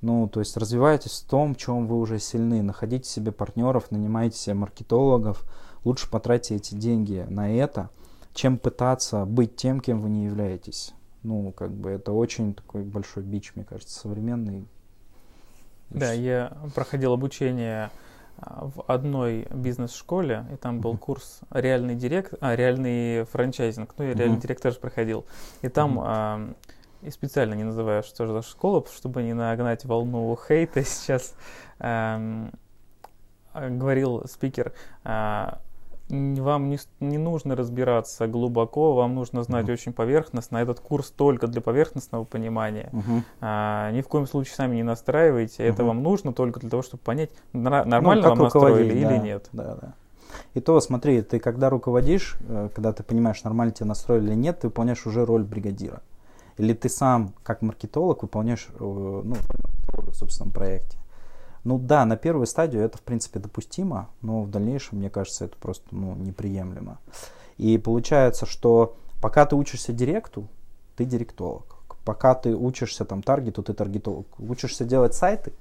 [0.00, 2.62] ну, то есть развивайтесь в том, чем вы уже сильны.
[2.62, 5.44] Находите себе партнеров, нанимайте себе маркетологов.
[5.88, 7.88] Лучше потратьте эти деньги на это,
[8.34, 10.92] чем пытаться быть тем, кем вы не являетесь.
[11.22, 14.68] Ну, как бы это очень такой большой бич, мне кажется, современный.
[15.88, 17.88] Да, я проходил обучение
[18.36, 24.12] а, в одной бизнес-школе, и там был курс реальный директ, а, реальный франчайзинг, ну, я
[24.12, 24.42] реальный uh-huh.
[24.42, 25.24] директор же проходил.
[25.62, 26.04] И там uh-huh.
[26.06, 26.54] а,
[27.00, 31.34] и специально не называю, что же за школа, чтобы не нагнать волну хейта сейчас,
[31.78, 32.52] эм,
[33.54, 34.74] говорил спикер,
[35.04, 35.52] э,
[36.08, 39.72] вам не, не нужно разбираться глубоко, вам нужно знать uh-huh.
[39.72, 40.58] очень поверхностно.
[40.58, 42.90] Этот курс только для поверхностного понимания.
[42.92, 43.22] Uh-huh.
[43.40, 45.62] А, ни в коем случае сами не настраивайте.
[45.62, 45.70] Uh-huh.
[45.70, 49.48] Это вам нужно только для того, чтобы понять, нормально ну, вам настроили да, или нет.
[49.52, 49.94] Да, да.
[50.54, 54.60] И то, смотри, ты когда руководишь, э, когда ты понимаешь, нормально тебя настроили или нет,
[54.60, 56.02] ты выполняешь уже роль бригадира.
[56.56, 59.36] Или ты сам, как маркетолог, выполняешь э, ну,
[59.96, 60.98] в собственном проекте.
[61.64, 65.56] Ну да, на первую стадию это, в принципе, допустимо, но в дальнейшем, мне кажется, это
[65.56, 66.98] просто ну, неприемлемо.
[67.56, 70.48] И получается, что пока ты учишься директу,
[70.96, 71.76] ты директолог.
[72.04, 74.26] Пока ты учишься там таргету, ты таргетолог.
[74.38, 75.52] Учишься делать сайты,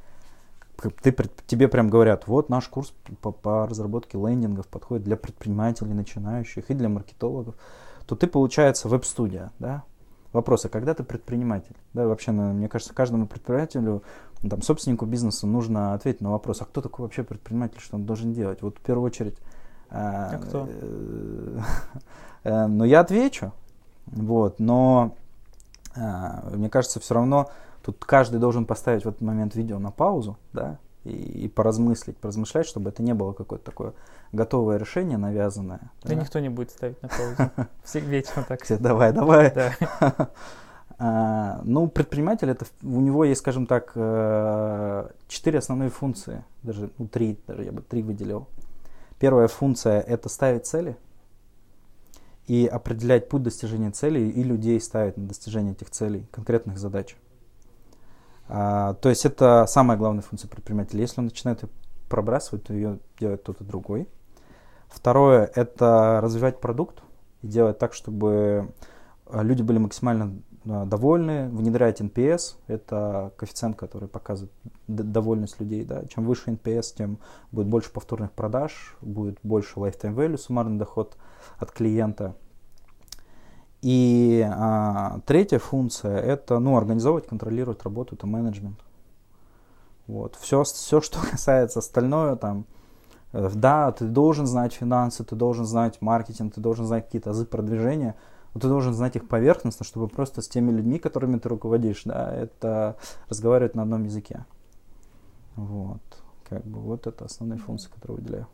[1.02, 1.16] ты,
[1.48, 6.74] тебе прям говорят, вот наш курс по, по разработке лендингов подходит для предпринимателей начинающих и
[6.74, 7.56] для маркетологов,
[8.06, 9.84] то ты, получается, веб-студия, да,
[10.34, 11.76] вопрос, а когда ты предприниматель?
[11.94, 14.04] Да, вообще, мне кажется, каждому предпринимателю,
[14.50, 18.34] там, собственнику бизнеса нужно ответить на вопрос, а кто такой вообще предприниматель, что он должен
[18.34, 18.62] делать?
[18.62, 19.38] Вот в первую очередь...
[19.90, 20.68] А, а кто?
[22.44, 23.52] Э, ну, я отвечу,
[24.06, 25.16] вот, но
[25.98, 27.50] а, мне кажется, все равно
[27.84, 32.66] тут каждый должен поставить в этот момент видео на паузу, да, и, и поразмыслить, поразмышлять,
[32.66, 33.94] чтобы это не было какое-то такое
[34.32, 35.92] готовое решение навязанное.
[36.04, 36.16] Да, да?
[36.16, 37.52] никто не будет ставить на паузу.
[37.84, 38.64] Все вечно так.
[38.64, 39.54] Все, давай, давай.
[41.00, 47.08] А, ну, предприниматель, это, у него есть, скажем так, э, четыре основные функции, даже ну,
[47.08, 48.48] три, даже я бы три выделил.
[49.20, 50.98] Первая функция– это ставить цели
[52.48, 57.16] и определять путь достижения целей и людей ставить на достижение этих целей, конкретных задач.
[58.48, 61.02] А, то есть это самая главная функция предпринимателя.
[61.02, 61.70] Если он начинает ее
[62.10, 64.08] пробрасывать, то ее делает кто-то другой.
[64.88, 67.04] Второе– это развивать продукт
[67.42, 68.72] и делать так, чтобы
[69.26, 70.40] а, люди были максимально
[70.86, 74.52] довольны, внедрять NPS, это коэффициент, который показывает
[74.88, 75.84] довольность людей.
[75.84, 76.06] Да.
[76.06, 77.20] Чем выше NPS, тем
[77.52, 81.18] будет больше повторных продаж, будет больше lifetime value, суммарный доход
[81.60, 82.36] от клиента–
[83.82, 88.80] и а, третья функция это ну, организовывать, контролировать работу, это менеджмент.
[90.08, 90.36] Вот.
[90.36, 92.66] Все, все, что касается остальное, там,
[93.34, 97.46] э, да, ты должен знать финансы, ты должен знать маркетинг, ты должен знать какие-то азы
[97.46, 98.16] продвижения,
[98.54, 102.34] но ты должен знать их поверхностно, чтобы просто с теми людьми, которыми ты руководишь, да,
[102.34, 102.98] это
[103.30, 104.46] разговаривать на одном языке.
[105.56, 106.02] Вот.
[106.50, 108.48] Как бы вот это основные функции, которые выделяю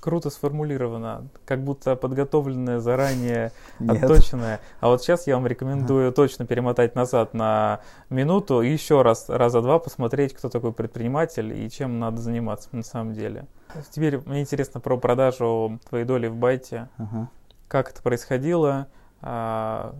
[0.00, 4.02] круто сформулировано, как будто подготовленное заранее, Нет.
[4.02, 4.60] отточенное.
[4.80, 9.62] А вот сейчас я вам рекомендую точно перемотать назад на минуту и еще раз, раза
[9.62, 13.46] два посмотреть, кто такой предприниматель и чем надо заниматься на самом деле.
[13.90, 16.88] Теперь мне интересно про продажу твоей доли в байте.
[16.98, 17.28] Ага.
[17.68, 18.88] Как это происходило?
[19.22, 19.94] А,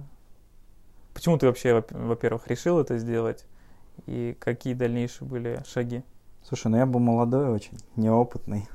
[1.15, 3.47] почему ты вообще, во-первых, решил это сделать?
[4.07, 6.03] И какие дальнейшие были шаги?
[6.43, 8.69] Слушай, ну я был молодой очень, неопытный.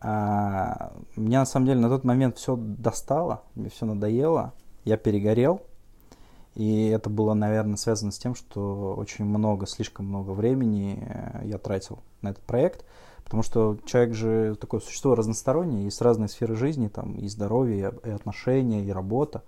[0.00, 5.62] А, мне на самом деле на тот момент все достало, мне все надоело, я перегорел.
[6.54, 11.58] И это было, наверное, связано с тем, что очень много, слишком много времени э, я
[11.58, 12.84] тратил на этот проект.
[13.28, 18.08] Потому что человек же такое существо разностороннее, есть разные сферы жизни, там и здоровье, и
[18.08, 19.44] отношения, и работа,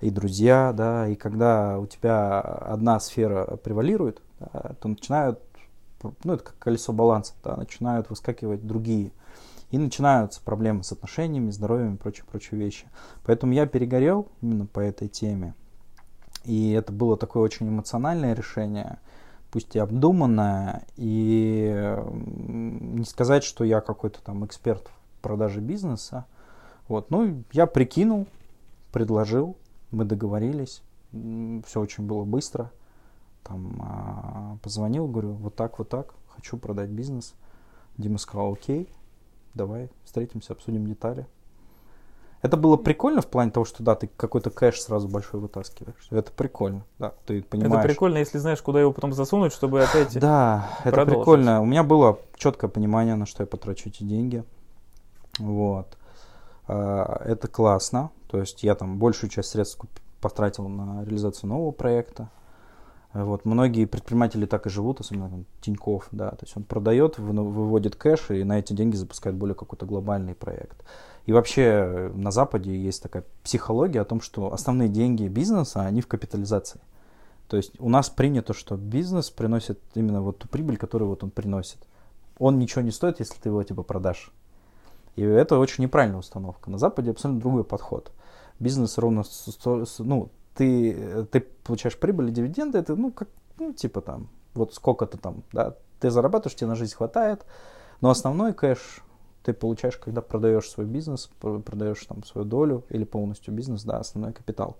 [0.00, 5.40] и друзья, да, и когда у тебя одна сфера превалирует, да, то начинают,
[6.22, 9.10] ну это как колесо баланса, да, начинают выскакивать другие.
[9.72, 12.86] И начинаются проблемы с отношениями, здоровьем и прочие-прочие вещи.
[13.24, 15.54] Поэтому я перегорел именно по этой теме.
[16.44, 19.00] И это было такое очень эмоциональное решение–
[19.52, 26.24] пусть и обдуманная, и не сказать, что я какой-то там эксперт в продаже бизнеса.
[26.88, 28.26] Вот, ну, я прикинул,
[28.92, 29.56] предложил,
[29.90, 32.72] мы договорились, все очень было быстро.
[33.44, 37.34] Там а, позвонил, говорю, вот так, вот так, хочу продать бизнес.
[37.98, 38.88] Дима сказал, окей,
[39.52, 41.26] давай встретимся, обсудим детали.
[42.42, 46.08] Это было прикольно в плане того, что да, ты какой-то кэш сразу большой вытаскиваешь.
[46.10, 47.84] Это прикольно, да, ты понимаешь.
[47.84, 51.60] Это прикольно, если знаешь, куда его потом засунуть, чтобы опять Да, это прикольно.
[51.62, 54.42] У меня было четкое понимание, на что я потрачу эти деньги.
[55.38, 55.96] Вот.
[56.66, 58.10] А, это классно.
[58.28, 59.80] То есть я там большую часть средств
[60.20, 62.28] потратил на реализацию нового проекта.
[63.14, 67.94] Вот, многие предприниматели так и живут, особенно там, Тиньков, да, то есть он продает, выводит
[67.94, 70.82] кэш и на эти деньги запускает более какой-то глобальный проект.
[71.26, 76.00] И вообще э, на Западе есть такая психология о том, что основные деньги бизнеса, они
[76.00, 76.80] в капитализации.
[77.48, 81.30] То есть у нас принято, что бизнес приносит именно вот ту прибыль, которую вот он
[81.30, 81.78] приносит.
[82.38, 84.32] Он ничего не стоит, если ты его типа продашь.
[85.16, 86.70] И это очень неправильная установка.
[86.70, 88.10] На Западе абсолютно другой подход.
[88.58, 89.22] Бизнес ровно,
[89.98, 95.18] ну, ты, ты получаешь прибыль и дивиденды, это, ну, как, ну, типа там, вот сколько-то
[95.18, 97.44] там, да, ты зарабатываешь, тебе на жизнь хватает,
[98.00, 99.02] но основной кэш
[99.42, 104.32] ты получаешь, когда продаешь свой бизнес, продаешь там свою долю или полностью бизнес, да, основной
[104.32, 104.76] капитал.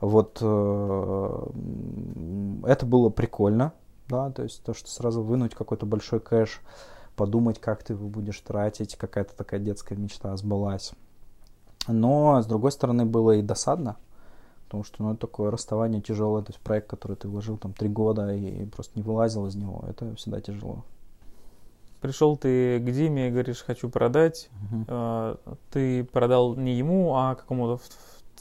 [0.00, 1.46] Вот э,
[2.66, 3.72] это было прикольно,
[4.08, 6.60] да, то есть то, что сразу вынуть какой-то большой кэш,
[7.16, 10.92] подумать, как ты его будешь тратить, какая-то такая детская мечта сбылась.
[11.86, 13.96] Но, с другой стороны, было и досадно,
[14.72, 17.90] потому что, ну, это такое расставание тяжелое, то есть проект, который ты вложил там три
[17.90, 20.82] года и просто не вылазил из него, это всегда тяжело.
[22.00, 24.48] Пришел ты к Диме и говоришь, хочу продать.
[24.72, 25.38] Угу.
[25.70, 27.82] Ты продал не ему, а какому-то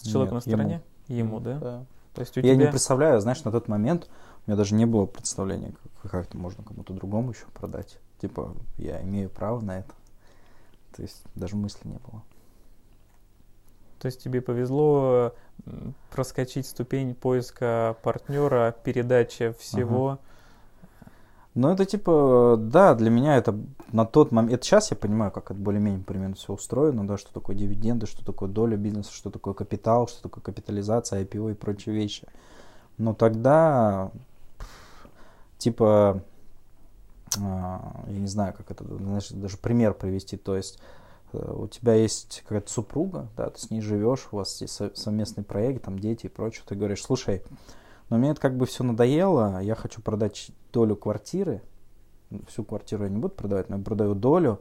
[0.02, 0.82] человеку Нет, на стороне?
[1.10, 1.60] Ему, ему да?
[1.60, 1.86] да.
[2.13, 2.65] То есть у Я тебя...
[2.65, 4.08] не представляю, знаешь, на тот момент
[4.48, 8.00] у меня даже не было представления, как, как это можно кому-то другому еще продать.
[8.22, 9.91] Типа, я имею право на это.
[10.96, 12.24] То есть даже мысли не было.
[14.02, 15.34] То есть тебе повезло
[16.10, 20.10] проскочить ступень поиска партнера, передачи всего.
[20.10, 20.20] Ага
[21.54, 23.54] ну, это типа, да, для меня это
[23.92, 27.34] на тот момент, это сейчас я понимаю, как это более-менее примерно все устроено, да, что
[27.34, 31.94] такое дивиденды, что такое доля бизнеса, что такое капитал, что такое капитализация, IPO и прочие
[31.94, 32.26] вещи.
[32.98, 34.12] Но тогда,
[35.58, 36.24] типа,
[37.38, 40.80] а, я не знаю, как это, знаешь, даже пример привести, то есть
[41.34, 45.84] у тебя есть какая-то супруга, да, ты с ней живешь, у вас есть совместный проект,
[45.86, 47.44] там дети и прочее, ты говоришь, слушай,
[48.12, 49.62] но мне это как бы все надоело.
[49.62, 51.62] Я хочу продать долю квартиры.
[52.46, 54.60] Всю квартиру я не буду продавать, но я продаю долю.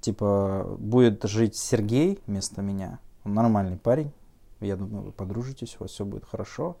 [0.00, 2.98] Типа, будет жить Сергей вместо меня.
[3.24, 4.12] Он нормальный парень.
[4.60, 6.78] Я думаю, вы подружитесь, у вас все будет хорошо.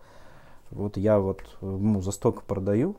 [0.70, 2.96] Вот я вот ему за столько продаю.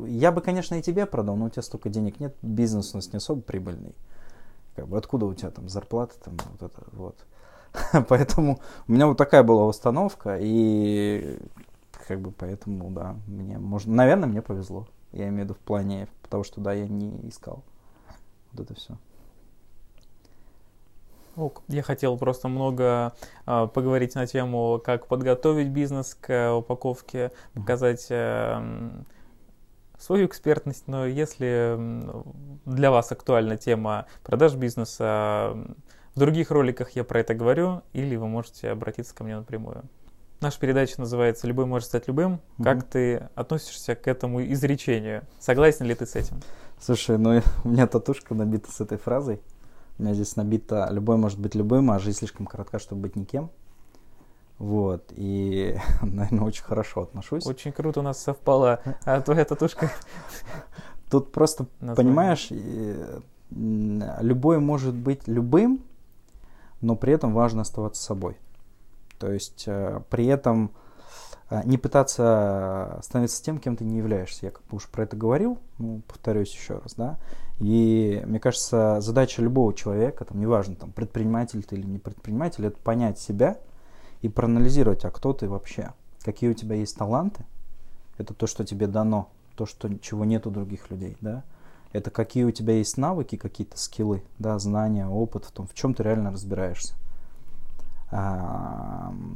[0.00, 2.34] Я бы, конечно, и тебе продал, но у тебя столько денег нет.
[2.42, 3.94] Бизнес у нас не особо прибыльный.
[4.76, 7.16] Как бы откуда у тебя там зарплата там вот это вот.
[8.08, 11.38] Поэтому у меня вот такая была установка, и
[12.08, 14.88] как бы поэтому, да, мне можно, наверное, мне повезло.
[15.12, 17.62] Я имею в виду в плане того, что да, я не искал.
[18.52, 18.96] Вот это все.
[21.68, 23.12] Я хотел просто много
[23.46, 28.90] э, поговорить на тему, как подготовить бизнес к упаковке, показать э,
[30.00, 31.78] свою экспертность, но если
[32.64, 35.54] для вас актуальна тема продаж бизнеса,
[36.14, 39.84] в других роликах я про это говорю, или вы можете обратиться ко мне напрямую.
[40.40, 42.40] Наша передача называется «Любой может стать любым».
[42.56, 42.64] Угу.
[42.64, 45.22] Как ты относишься к этому изречению?
[45.38, 46.40] Согласен ли ты с этим?
[46.80, 49.40] Слушай, ну у меня татушка набита с этой фразой.
[49.98, 53.50] У меня здесь набито «Любой может быть любым, а жизнь слишком коротка, чтобы быть никем».
[54.60, 57.46] Вот, и, наверное, очень хорошо отношусь.
[57.46, 59.90] Очень круто у нас совпала а твоя татушка.
[61.10, 61.96] Тут просто, Название.
[61.96, 62.48] понимаешь,
[63.50, 65.82] любой может быть любым,
[66.82, 68.36] но при этом важно оставаться собой.
[69.18, 70.72] То есть э, при этом
[71.48, 74.46] а, не пытаться становиться тем, кем ты не являешься.
[74.46, 77.18] Я как бы уже про это говорил, ну, повторюсь еще раз, да.
[77.58, 82.78] И мне кажется, задача любого человека, там, неважно, там, предприниматель ты или не предприниматель, это
[82.78, 83.58] понять себя
[84.22, 85.92] и проанализировать, а кто ты вообще,
[86.22, 87.44] какие у тебя есть таланты,
[88.18, 91.42] это то, что тебе дано, то, что, чего нет у других людей, да.
[91.92, 95.94] Это какие у тебя есть навыки, какие-то скиллы, да, знания, опыт в том, в чем
[95.94, 96.94] ты реально разбираешься.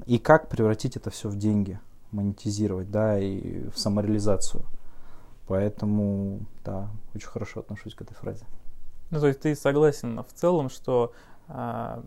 [0.06, 1.80] И как превратить это все в деньги
[2.12, 4.64] монетизировать, да, и в самореализацию.
[5.46, 8.46] Поэтому, да, очень хорошо отношусь к этой фразе.
[9.10, 11.12] Ну, то есть ты согласен в целом, что
[11.48, 12.02] а,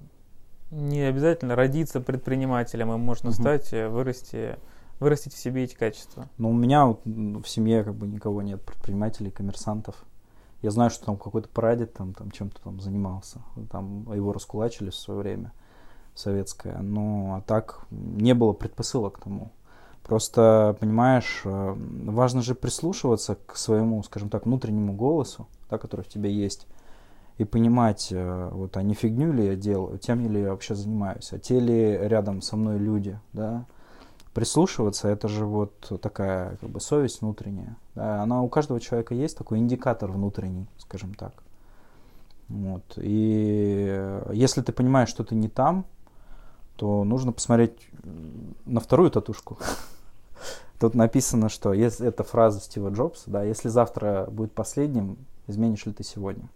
[0.72, 3.36] не обязательно родиться предпринимателем, и можно угу.
[3.36, 4.58] стать, э, вырасти,
[5.00, 6.30] вырастить в себе эти качества.
[6.38, 9.96] Ну, у меня вот в семье как бы никого нет предпринимателей, коммерсантов.
[10.62, 13.42] Я знаю, что там какой-то прадед там, там чем-то там занимался.
[13.72, 15.52] Там его раскулачили в свое время
[16.16, 16.78] советское.
[16.80, 19.52] Но а так не было предпосылок к тому.
[20.04, 26.08] Просто, понимаешь, э, важно же прислушиваться к своему, скажем так, внутреннему голосу, да, который в
[26.08, 26.66] тебе есть,
[27.38, 31.32] и понимать, э, вот, а не фигню ли я делаю, тем ли я вообще занимаюсь,
[31.32, 33.66] а те ли рядом со мной люди, да.
[34.34, 37.76] Прислушиваться, это же вот такая как бы совесть внутренняя.
[37.96, 41.34] Да, она у каждого человека есть, такой индикатор внутренний, скажем так.
[42.48, 42.84] Вот.
[42.98, 45.86] И если ты понимаешь, что ты не там,
[46.76, 47.90] то нужно посмотреть
[48.66, 49.58] на вторую татушку.
[50.80, 55.18] Тут написано, что если это фраза Стива Джобса, да, если завтра будет последним,
[55.48, 56.48] изменишь ли ты сегодня?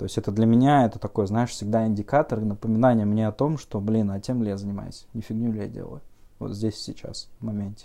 [0.00, 3.80] То есть это для меня, это такой, знаешь, всегда индикатор, напоминание мне о том, что,
[3.80, 6.00] блин, а тем ли я занимаюсь, не фигню ли я делаю.
[6.38, 7.84] Вот здесь, сейчас, в моменте.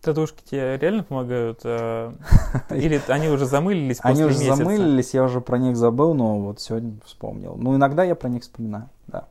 [0.00, 1.60] Татушки тебе реально помогают?
[1.62, 2.12] Э,
[2.70, 4.56] или они уже замылились после Они уже месяца?
[4.56, 7.54] замылились, я уже про них забыл, но вот сегодня вспомнил.
[7.54, 9.28] Ну, иногда я про них вспоминаю, да.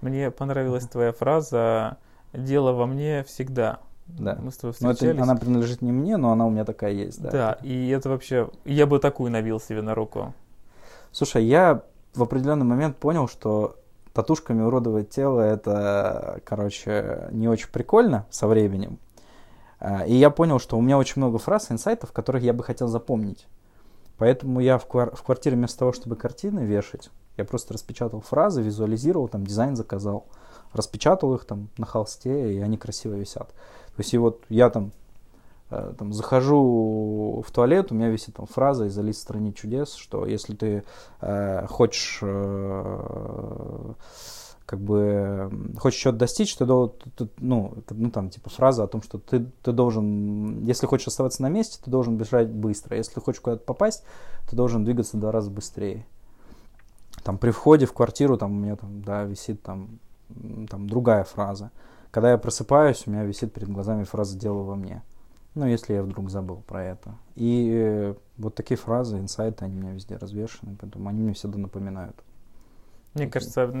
[0.00, 1.98] Мне понравилась твоя фраза
[2.32, 3.78] дело во мне всегда.
[4.08, 4.36] Да.
[4.42, 5.02] Мы с тобой встречались.
[5.02, 7.30] Но это, она принадлежит не мне, но она у меня такая есть, да.
[7.30, 8.50] Да, и это вообще...
[8.64, 10.34] Я бы такую набил себе на руку.
[11.14, 13.76] Слушай, я в определенный момент понял, что
[14.12, 18.98] татушками уродовать тело это, короче, не очень прикольно со временем.
[19.78, 22.88] А, и я понял, что у меня очень много фраз, инсайтов, которых я бы хотел
[22.88, 23.46] запомнить.
[24.18, 28.62] Поэтому я в, квар- в квартире вместо того, чтобы картины вешать, я просто распечатал фразы,
[28.62, 30.26] визуализировал, там дизайн заказал
[30.74, 33.48] распечатал их там на холсте, и они красиво висят.
[33.48, 34.90] То есть и вот я там,
[35.98, 40.54] там захожу в туалет, у меня висит там фраза из Алисы стране чудес, что если
[40.54, 40.84] ты
[41.20, 43.92] э, хочешь э,
[44.66, 49.18] как бы хочешь что-то достичь, ты, ты, ну, ну там типа фраза о том, что
[49.18, 53.64] ты, ты должен, если хочешь оставаться на месте, ты должен бежать быстро, если хочешь куда-то
[53.64, 54.04] попасть,
[54.48, 56.06] ты должен двигаться в два раза быстрее.
[57.22, 59.98] Там при входе в квартиру там у меня там, да, висит там
[60.68, 61.70] там другая фраза.
[62.10, 65.02] Когда я просыпаюсь, у меня висит перед глазами фраза «дело во мне».
[65.54, 67.14] Ну, если я вдруг забыл про это.
[67.36, 71.58] И э, вот такие фразы, инсайты, они у меня везде развешены, поэтому они мне всегда
[71.58, 72.16] напоминают.
[73.14, 73.72] Мне кажется,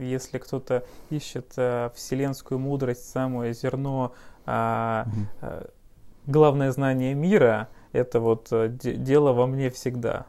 [0.00, 4.12] если кто-то ищет а, вселенскую мудрость, самое зерно,
[4.44, 5.06] а,
[5.40, 5.68] а,
[6.26, 10.26] главное знание мира, это вот дело во мне всегда.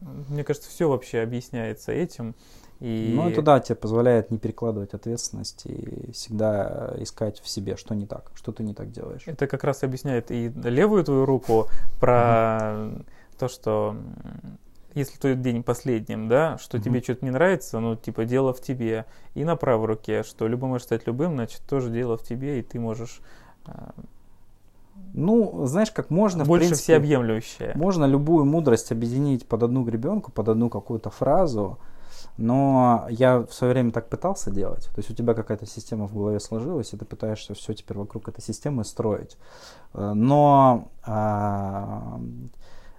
[0.00, 2.36] Мне кажется, все вообще объясняется этим.
[2.80, 3.12] И...
[3.14, 8.06] Ну, это да, тебе позволяет не перекладывать ответственность и всегда искать в себе, что не
[8.06, 9.22] так, что ты не так делаешь.
[9.26, 11.68] Это как раз объясняет и левую твою руку
[12.00, 12.90] про
[13.38, 13.96] то, что
[14.94, 19.04] если твой день последним, да, что тебе что-то не нравится, ну, типа, дело в тебе.
[19.34, 22.62] И на правой руке, что любой может стать любым, значит, тоже дело в тебе, и
[22.62, 23.20] ты можешь
[23.66, 23.92] а,
[25.12, 26.44] ну, знаешь, как можно...
[26.44, 27.72] Больше принципе, всеобъемлющее.
[27.74, 31.78] Можно любую мудрость объединить под одну гребенку, под одну какую-то фразу,
[32.36, 34.86] но я в свое время так пытался делать.
[34.94, 38.28] То есть у тебя какая-то система в голове сложилась, и ты пытаешься все теперь вокруг
[38.28, 39.36] этой системы строить.
[39.94, 42.20] Э, но а,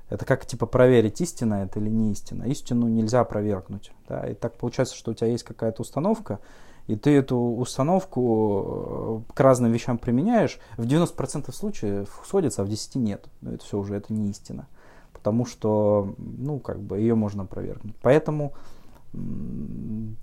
[0.09, 2.43] это как типа проверить, истина это или не истина.
[2.43, 3.91] Истину нельзя опровергнуть.
[4.07, 4.27] Да?
[4.27, 6.39] И так получается, что у тебя есть какая-то установка,
[6.87, 12.69] и ты эту установку э, к разным вещам применяешь, в 90% случаев сходится, а в
[12.69, 13.27] 10 нет.
[13.41, 14.67] Но это все уже это не истина.
[15.11, 17.95] Потому что, ну, как бы ее можно опровергнуть.
[18.01, 18.53] Поэтому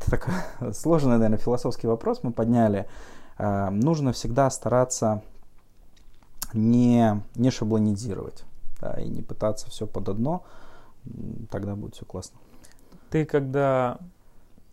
[0.06, 0.34] такой
[0.72, 2.86] сложный, наверное, философский вопрос мы подняли.
[3.36, 5.22] А, нужно всегда стараться
[6.52, 8.44] не, не шаблонизировать
[8.80, 10.44] да, и не пытаться все под одно,
[11.50, 12.38] тогда будет все классно.
[13.10, 13.98] Ты когда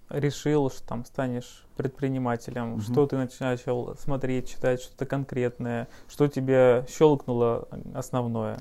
[0.10, 2.82] решил, что там станешь предпринимателем, угу.
[2.82, 8.60] что ты начал смотреть, читать, что-то конкретное, что тебе щелкнуло основное?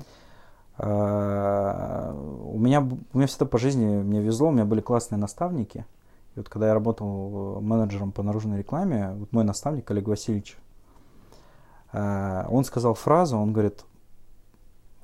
[0.83, 5.85] А, у меня, у меня всегда по жизни мне везло, у меня были классные наставники.
[6.33, 10.57] И вот когда я работал менеджером по наружной рекламе, вот мой наставник Олег Васильевич,
[11.93, 13.85] э, он сказал фразу, он говорит,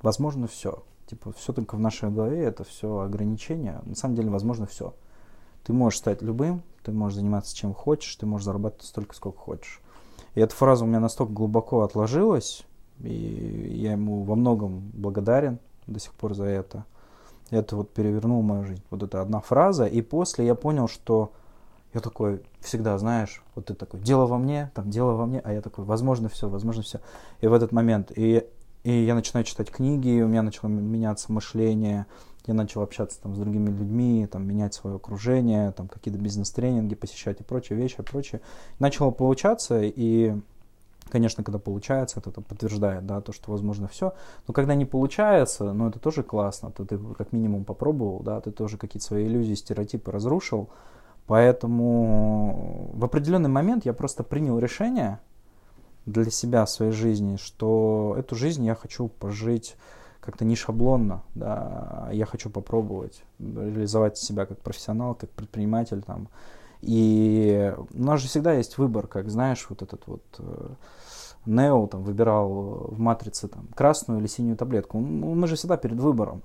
[0.01, 0.83] возможно все.
[1.05, 3.79] Типа, все только в нашей голове, это все ограничения.
[3.85, 4.95] На самом деле, возможно все.
[5.63, 9.79] Ты можешь стать любым, ты можешь заниматься чем хочешь, ты можешь зарабатывать столько, сколько хочешь.
[10.33, 12.65] И эта фраза у меня настолько глубоко отложилась,
[13.01, 16.85] и я ему во многом благодарен до сих пор за это.
[17.49, 18.83] Это вот перевернул мою жизнь.
[18.89, 19.85] Вот это одна фраза.
[19.85, 21.31] И после я понял, что
[21.93, 25.53] я такой всегда, знаешь, вот ты такой, дело во мне, там, дело во мне, а
[25.53, 26.99] я такой, возможно все, возможно все.
[27.39, 28.45] И в этот момент, и,
[28.83, 32.05] и я начинаю читать книги, у меня начало меняться мышление,
[32.45, 37.39] я начал общаться там с другими людьми, там, менять свое окружение, там, какие-то бизнес-тренинги посещать
[37.41, 38.41] и прочие вещи, и прочее.
[38.79, 40.35] Начало получаться, и
[41.09, 44.13] Конечно, когда получается, это, подтверждает, да, то, что возможно все.
[44.47, 46.71] Но когда не получается, ну, это тоже классно.
[46.71, 50.69] То ты как минимум попробовал, да, ты тоже какие-то свои иллюзии, стереотипы разрушил.
[51.27, 55.19] Поэтому в определенный момент я просто принял решение
[56.05, 59.75] для себя в своей жизни, что эту жизнь я хочу пожить
[60.21, 66.27] как-то не шаблонно, да, я хочу попробовать реализовать себя как профессионал, как предприниматель, там,
[66.81, 70.69] и у нас же всегда есть выбор, как знаешь, вот этот вот э,
[71.45, 74.99] Нео там выбирал в матрице там красную или синюю таблетку.
[74.99, 76.43] Мы же всегда перед выбором.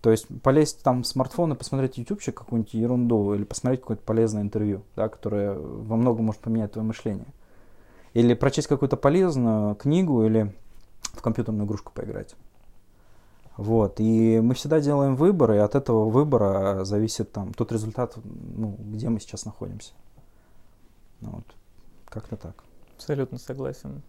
[0.00, 4.42] То есть полезть там в смартфон и посмотреть ютубчик какую-нибудь ерунду или посмотреть какое-то полезное
[4.42, 7.28] интервью, да, которое во многом может поменять твое мышление.
[8.12, 10.52] Или прочесть какую-то полезную книгу или
[11.02, 12.34] в компьютерную игрушку поиграть.
[13.56, 14.00] Вот.
[14.00, 19.08] И мы всегда делаем выбор, и от этого выбора зависит там тот результат, ну, где
[19.08, 19.92] мы сейчас находимся.
[21.20, 21.44] Ну вот.
[22.06, 22.64] Как-то так.
[22.96, 24.02] Абсолютно согласен.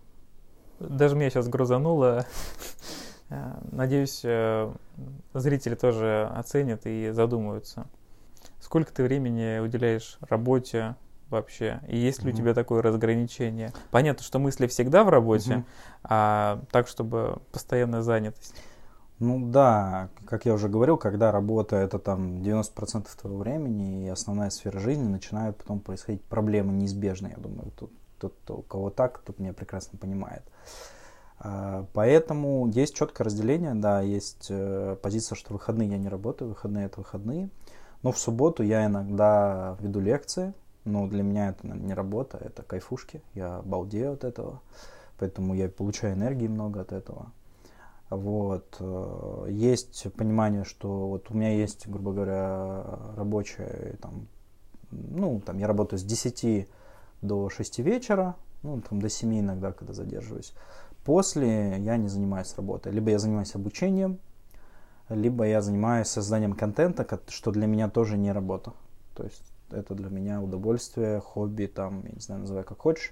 [0.80, 2.26] Даже меня сейчас грузануло.
[3.30, 4.72] Э, надеюсь, э,
[5.34, 7.88] зрители тоже оценят и задумаются.
[8.60, 10.96] Сколько ты времени уделяешь работе
[11.30, 11.80] вообще?
[11.88, 12.34] И есть ли mm-hmm.
[12.34, 13.74] у тебя такое разграничение?
[13.92, 15.64] Понятно, что мысли всегда в работе, mm-hmm.
[16.04, 18.56] а так, чтобы постоянная занятость.
[19.24, 24.50] Ну да, как я уже говорил, когда работа это там 90% твоего времени и основная
[24.50, 27.36] сфера жизни, начинают потом происходить проблемы неизбежные.
[27.38, 30.44] Я думаю, тут, тот, у кого так, тот меня прекрасно понимает.
[31.40, 36.88] А, поэтому есть четкое разделение, да, есть э, позиция, что выходные я не работаю, выходные
[36.88, 37.50] это выходные.
[38.02, 40.54] Но в субботу я иногда веду лекции,
[40.84, 44.60] но для меня это не работа, это кайфушки, я балдею от этого,
[45.18, 47.32] поэтому я получаю энергии много от этого.
[48.16, 48.78] Вот.
[48.80, 52.84] Э, есть понимание, что вот у меня есть, грубо говоря,
[53.16, 54.28] рабочая, там,
[54.92, 56.68] ну, там я работаю с 10
[57.22, 60.54] до 6 вечера, ну, там до 7 иногда, когда задерживаюсь.
[61.04, 62.92] После я не занимаюсь работой.
[62.92, 64.20] Либо я занимаюсь обучением,
[65.10, 68.74] либо я занимаюсь созданием контента, что для меня тоже не работа.
[69.16, 73.12] То есть это для меня удовольствие, хобби, там, я не знаю, называй как хочешь.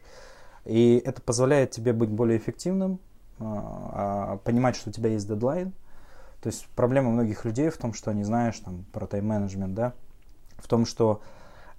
[0.63, 2.99] И это позволяет тебе быть более эффективным,
[3.41, 5.73] а, а понимать, что у тебя есть дедлайн.
[6.41, 9.93] То есть проблема многих людей в том, что они знаешь там про тайм-менеджмент, да,
[10.57, 11.21] в том, что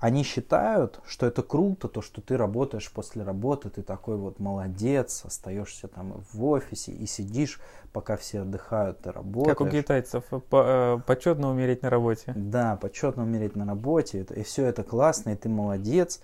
[0.03, 5.23] они считают, что это круто, то, что ты работаешь после работы, ты такой вот молодец,
[5.25, 7.61] остаешься там в офисе и сидишь,
[7.93, 9.57] пока все отдыхают, ты работаешь.
[9.57, 12.33] Как у китайцев, по, э, почетно умереть на работе.
[12.35, 16.21] Да, почетно умереть на работе, и все это классно, и ты молодец.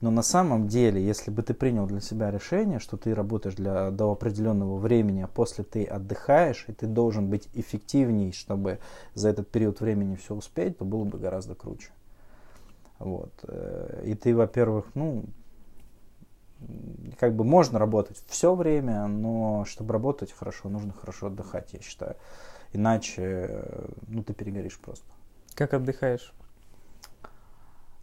[0.00, 3.90] Но на самом деле, если бы ты принял для себя решение, что ты работаешь для,
[3.90, 8.78] до определенного времени, а после ты отдыхаешь, и ты должен быть эффективней, чтобы
[9.14, 11.90] за этот период времени все успеть, то было бы гораздо круче.
[12.98, 13.32] Вот.
[13.44, 15.24] Э, и ты, во-первых, ну,
[17.18, 22.16] как бы можно работать все время, но чтобы работать хорошо, нужно хорошо отдыхать, я считаю.
[22.72, 23.64] Иначе,
[24.08, 25.06] ну, ты перегоришь просто.
[25.54, 26.34] Как отдыхаешь?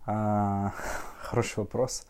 [0.06, 0.74] А,
[1.34, 2.06] хороший вопрос.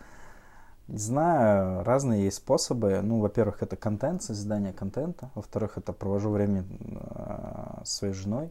[0.89, 2.99] Не знаю, разные есть способы.
[3.01, 5.29] Ну, во-первых, это контент, создание контента.
[5.33, 8.49] Во-вторых, это провожу время э, с своей женой.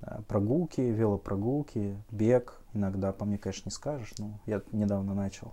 [0.00, 2.54] Э, прогулки, велопрогулки, бег.
[2.72, 5.52] Иногда по мне, конечно, не скажешь, но я недавно начал.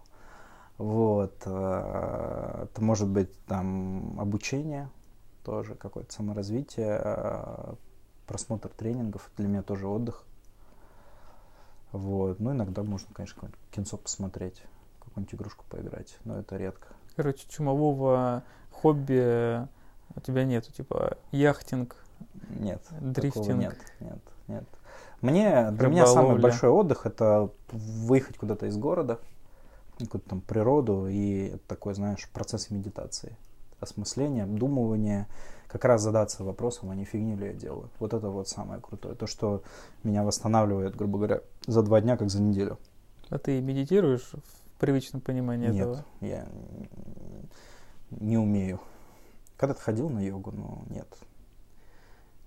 [0.78, 1.42] Вот.
[1.46, 4.90] Э, это может быть там обучение,
[5.44, 7.76] тоже какое-то саморазвитие,
[8.26, 9.30] просмотр тренингов.
[9.36, 10.24] Для меня тоже отдых.
[11.98, 12.40] Вот.
[12.40, 14.62] Ну, иногда можно, конечно, кинцо посмотреть,
[15.00, 16.90] какую-нибудь игрушку поиграть, но это редко.
[17.16, 19.68] Короче, чумового хобби
[20.16, 21.96] у тебя нету, типа яхтинг,
[22.50, 23.58] нет, дрифтинг.
[23.58, 24.64] Нет, нет, нет.
[25.22, 29.20] Мне, для меня самый большой отдых это выехать куда-то из города,
[29.98, 33.36] какую-то там природу и такой, знаешь, процесс медитации,
[33.80, 35.28] осмысления, обдумывания,
[35.68, 37.90] как раз задаться вопросом, а не фигни ли я делаю.
[38.00, 39.16] Вот это вот самое крутое.
[39.16, 39.64] То, что
[40.04, 42.78] меня восстанавливает, грубо говоря, за два дня, как за неделю.
[43.30, 46.06] А ты медитируешь в привычном понимании Нет, этого?
[46.22, 46.48] я
[48.12, 48.80] не умею.
[49.58, 51.08] Когда-то ходил на йогу, но нет.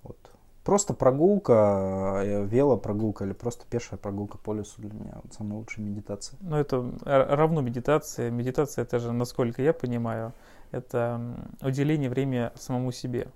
[0.03, 0.17] Вот.
[0.65, 5.85] Просто прогулка, э, велопрогулка или просто пешая прогулка по лесу для меня вот самая лучшая
[5.85, 6.39] медитация.
[6.41, 8.31] Ну, это равно медитация.
[8.31, 10.33] Медитация, это же, насколько я понимаю,
[10.71, 11.21] это
[11.61, 13.29] уделение времени самому себе.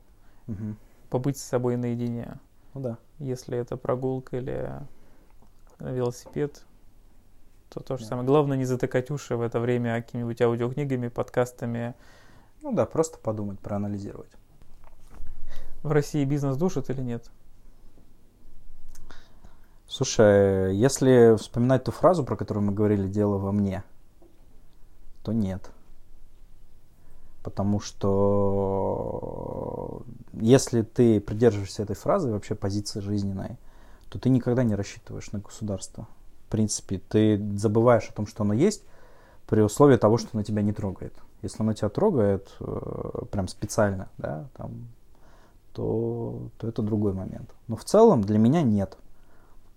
[0.47, 0.77] Угу.
[1.11, 2.39] Побыть с собой наедине.
[2.75, 2.99] Ну да.
[3.19, 4.71] Если это прогулка или
[5.79, 6.65] велосипед,
[7.69, 8.11] то то же да.
[8.11, 8.27] самое.
[8.27, 11.95] Главное не затыкать уши в это время какими-нибудь аудиокнигами, подкастами.
[12.63, 14.31] Ну да, просто подумать, проанализировать.
[15.83, 17.31] В России бизнес душит или нет?
[19.87, 23.85] Слушай, если вспоминать ту фразу, про которую мы говорили, дело во мне,
[25.23, 25.71] то нет.
[27.45, 28.25] Потому что
[30.33, 33.59] если ты придерживаешься этой фразы, вообще позиции жизненной,
[34.09, 36.09] то ты никогда не рассчитываешь на государство.
[36.47, 38.83] В принципе, ты забываешь о том, что оно есть,
[39.47, 41.13] при условии того, что оно тебя не трогает.
[41.43, 44.89] Если оно тебя трогает э, прям специально, да, там,
[45.75, 47.51] то, то это другой момент.
[47.69, 48.97] Но в целом для меня нет.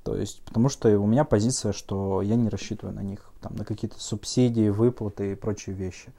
[0.04, 3.66] То есть, потому что у меня позиция, что я не рассчитываю на них, там, на
[3.66, 6.14] какие-то субсидии, выплаты и прочие вещи.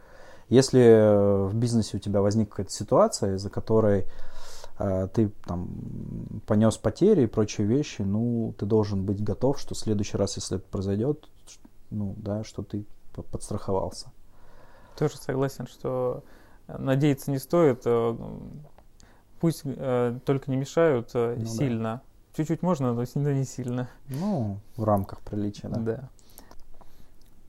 [0.48, 4.06] Если э, в бизнесе у тебя возникла какая-то ситуация, из-за которой
[4.78, 5.68] э, ты там
[6.46, 10.56] понес потери и прочие вещи, ну, ты должен быть готов, что в следующий раз, если
[10.56, 11.28] это произойдет,
[11.90, 12.84] ну, да, что ты
[13.30, 14.10] подстраховался.
[14.96, 16.22] Тоже согласен, что
[16.66, 17.82] надеяться не стоит.
[17.84, 18.16] Э,
[19.40, 21.82] пусть э, только не мешают э, ну, сильно.
[21.82, 22.02] Да.
[22.36, 23.88] Чуть-чуть можно, но не сильно.
[24.08, 25.80] Ну, в рамках приличия, да.
[25.80, 26.08] Да.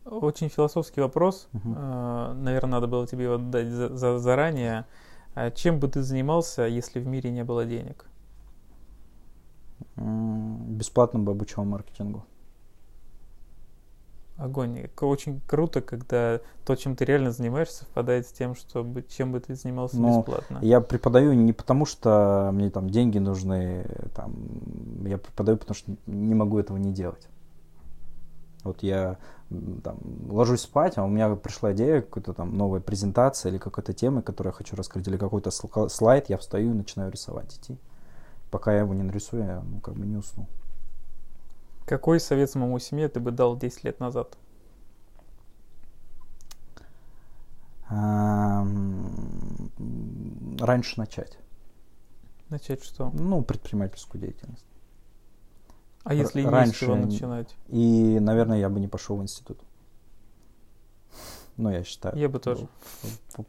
[0.09, 1.47] Очень философский вопрос.
[1.53, 1.69] Угу.
[1.69, 4.85] Наверное, надо было тебе его дать за, за, заранее.
[5.35, 8.05] А чем бы ты занимался, если в мире не было денег?
[9.95, 12.25] Бесплатно бы обучал маркетингу.
[14.37, 14.87] Огонь.
[15.01, 19.53] Очень круто, когда то, чем ты реально занимаешься, совпадает с тем, что чем бы ты
[19.53, 20.59] занимался Но бесплатно.
[20.61, 23.85] Я преподаю не потому, что мне там деньги нужны,
[24.15, 24.33] там,
[25.05, 27.27] я преподаю, потому что не могу этого не делать.
[28.63, 29.17] Вот я
[29.83, 29.99] там,
[30.29, 34.51] ложусь спать, а у меня пришла идея какой-то там новой презентации или какой-то темы, которую
[34.51, 35.49] я хочу раскрыть, или какой-то
[35.89, 37.77] слайд, я встаю и начинаю рисовать, идти.
[38.51, 40.47] Пока я его не нарисую, я ну, как бы не усну.
[41.85, 44.37] Какой совет самому семье ты бы дал 10 лет назад?
[50.59, 51.39] Раньше начать.
[52.49, 53.09] Начать что?
[53.13, 54.68] Ну, предпринимательскую деятельность.
[56.03, 57.55] А если не раньше чего начинать?
[57.67, 59.59] И, наверное, я бы не пошел в институт.
[61.57, 62.17] Ну, я считаю.
[62.17, 62.67] Я бы тоже.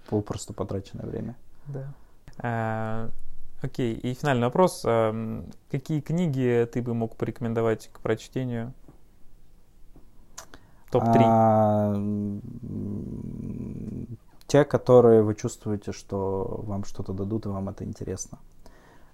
[0.08, 1.36] Попросту потраченное время.
[1.68, 1.94] Да.
[2.38, 3.10] А,
[3.62, 4.82] окей, и финальный вопрос.
[4.84, 8.74] А, какие книги ты бы мог порекомендовать к прочтению?
[10.90, 11.20] Топ-3.
[11.22, 11.94] А,
[14.48, 18.38] те, которые вы чувствуете, что вам что-то дадут, и вам это интересно.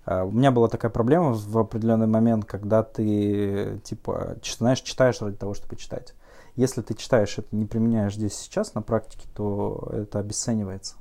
[0.07, 5.37] А, у меня была такая проблема в определенный момент, когда ты, типа, знаешь, читаешь ради
[5.37, 6.15] того, чтобы читать.
[6.55, 10.95] Если ты читаешь это, не применяешь здесь сейчас на практике, то это обесценивается.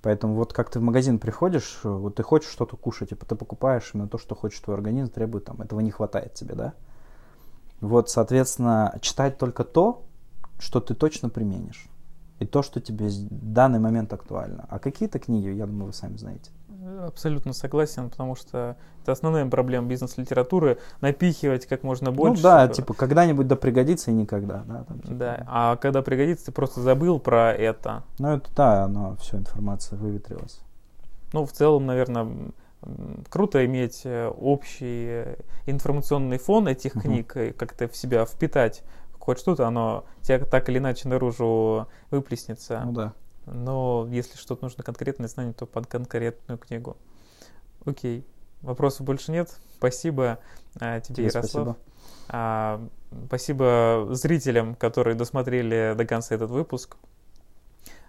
[0.00, 3.90] Поэтому вот как ты в магазин приходишь, вот ты хочешь что-то кушать, типа ты покупаешь
[3.94, 6.74] именно то, что хочет твой организм, требует там, этого не хватает тебе, да?
[7.80, 10.04] Вот, соответственно, читать только то,
[10.58, 11.86] что ты точно применишь.
[12.40, 14.66] И то, что тебе в данный момент актуально.
[14.68, 16.50] А какие-то книги, я думаю, вы сами знаете.
[17.06, 22.42] Абсолютно согласен, потому что это основная проблема бизнес-литературы напихивать как можно ну больше.
[22.42, 24.84] Ну да, типа когда-нибудь да пригодится и никогда, да.
[24.84, 25.14] Там, типа.
[25.14, 28.02] Да, а когда пригодится, ты просто забыл про это.
[28.18, 30.60] Ну это да, но все, информация выветрилась.
[31.32, 32.28] Ну, в целом, наверное,
[33.30, 38.82] круто иметь э, общий э, информационный фон этих книг, и как-то в себя впитать
[39.22, 42.82] хоть что-то, оно тебя так или иначе наружу выплеснется.
[42.84, 43.12] Ну да.
[43.46, 46.96] Но если что-то нужно конкретное знание, то под конкретную книгу.
[47.84, 48.26] Окей.
[48.60, 49.56] Вопросов больше нет.
[49.76, 50.38] Спасибо
[50.80, 51.50] а, тебе, тебе Ярослав.
[51.50, 51.76] Спасибо.
[52.28, 52.88] А,
[53.26, 56.96] спасибо зрителям, которые досмотрели до конца этот выпуск.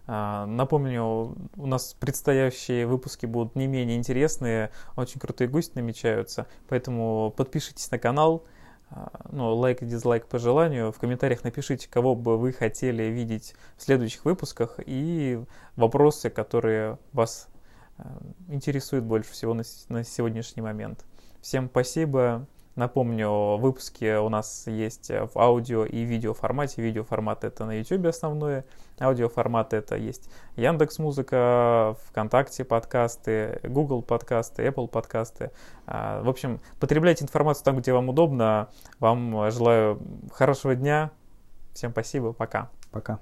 [0.06, 7.34] А, напомню, у нас предстоящие выпуски будут не менее интересные, очень крутые гости намечаются, поэтому
[7.36, 8.44] подпишитесь на канал,
[9.32, 10.91] ну, лайк дизлайк по желанию.
[10.91, 15.44] В комментариях напишите, кого бы вы хотели видеть в следующих выпусках и
[15.76, 17.48] вопросы, которые вас
[17.98, 18.18] а,
[18.50, 21.06] интересуют больше всего на, на сегодняшний момент.
[21.41, 22.48] Всем спасибо.
[22.76, 26.82] Напомню, выпуски у нас есть в аудио и видео формате.
[26.82, 28.66] Видео формат это на YouTube основное,
[29.00, 35.52] аудио формат это есть Яндекс Музыка, ВКонтакте подкасты, Google подкасты, Apple подкасты.
[35.86, 38.70] А, в общем, потребляйте информацию там, где вам удобно.
[39.00, 40.02] Вам желаю
[40.32, 41.12] хорошего дня.
[41.74, 42.34] Всем спасибо.
[42.34, 42.70] Пока.
[42.92, 43.20] Пока.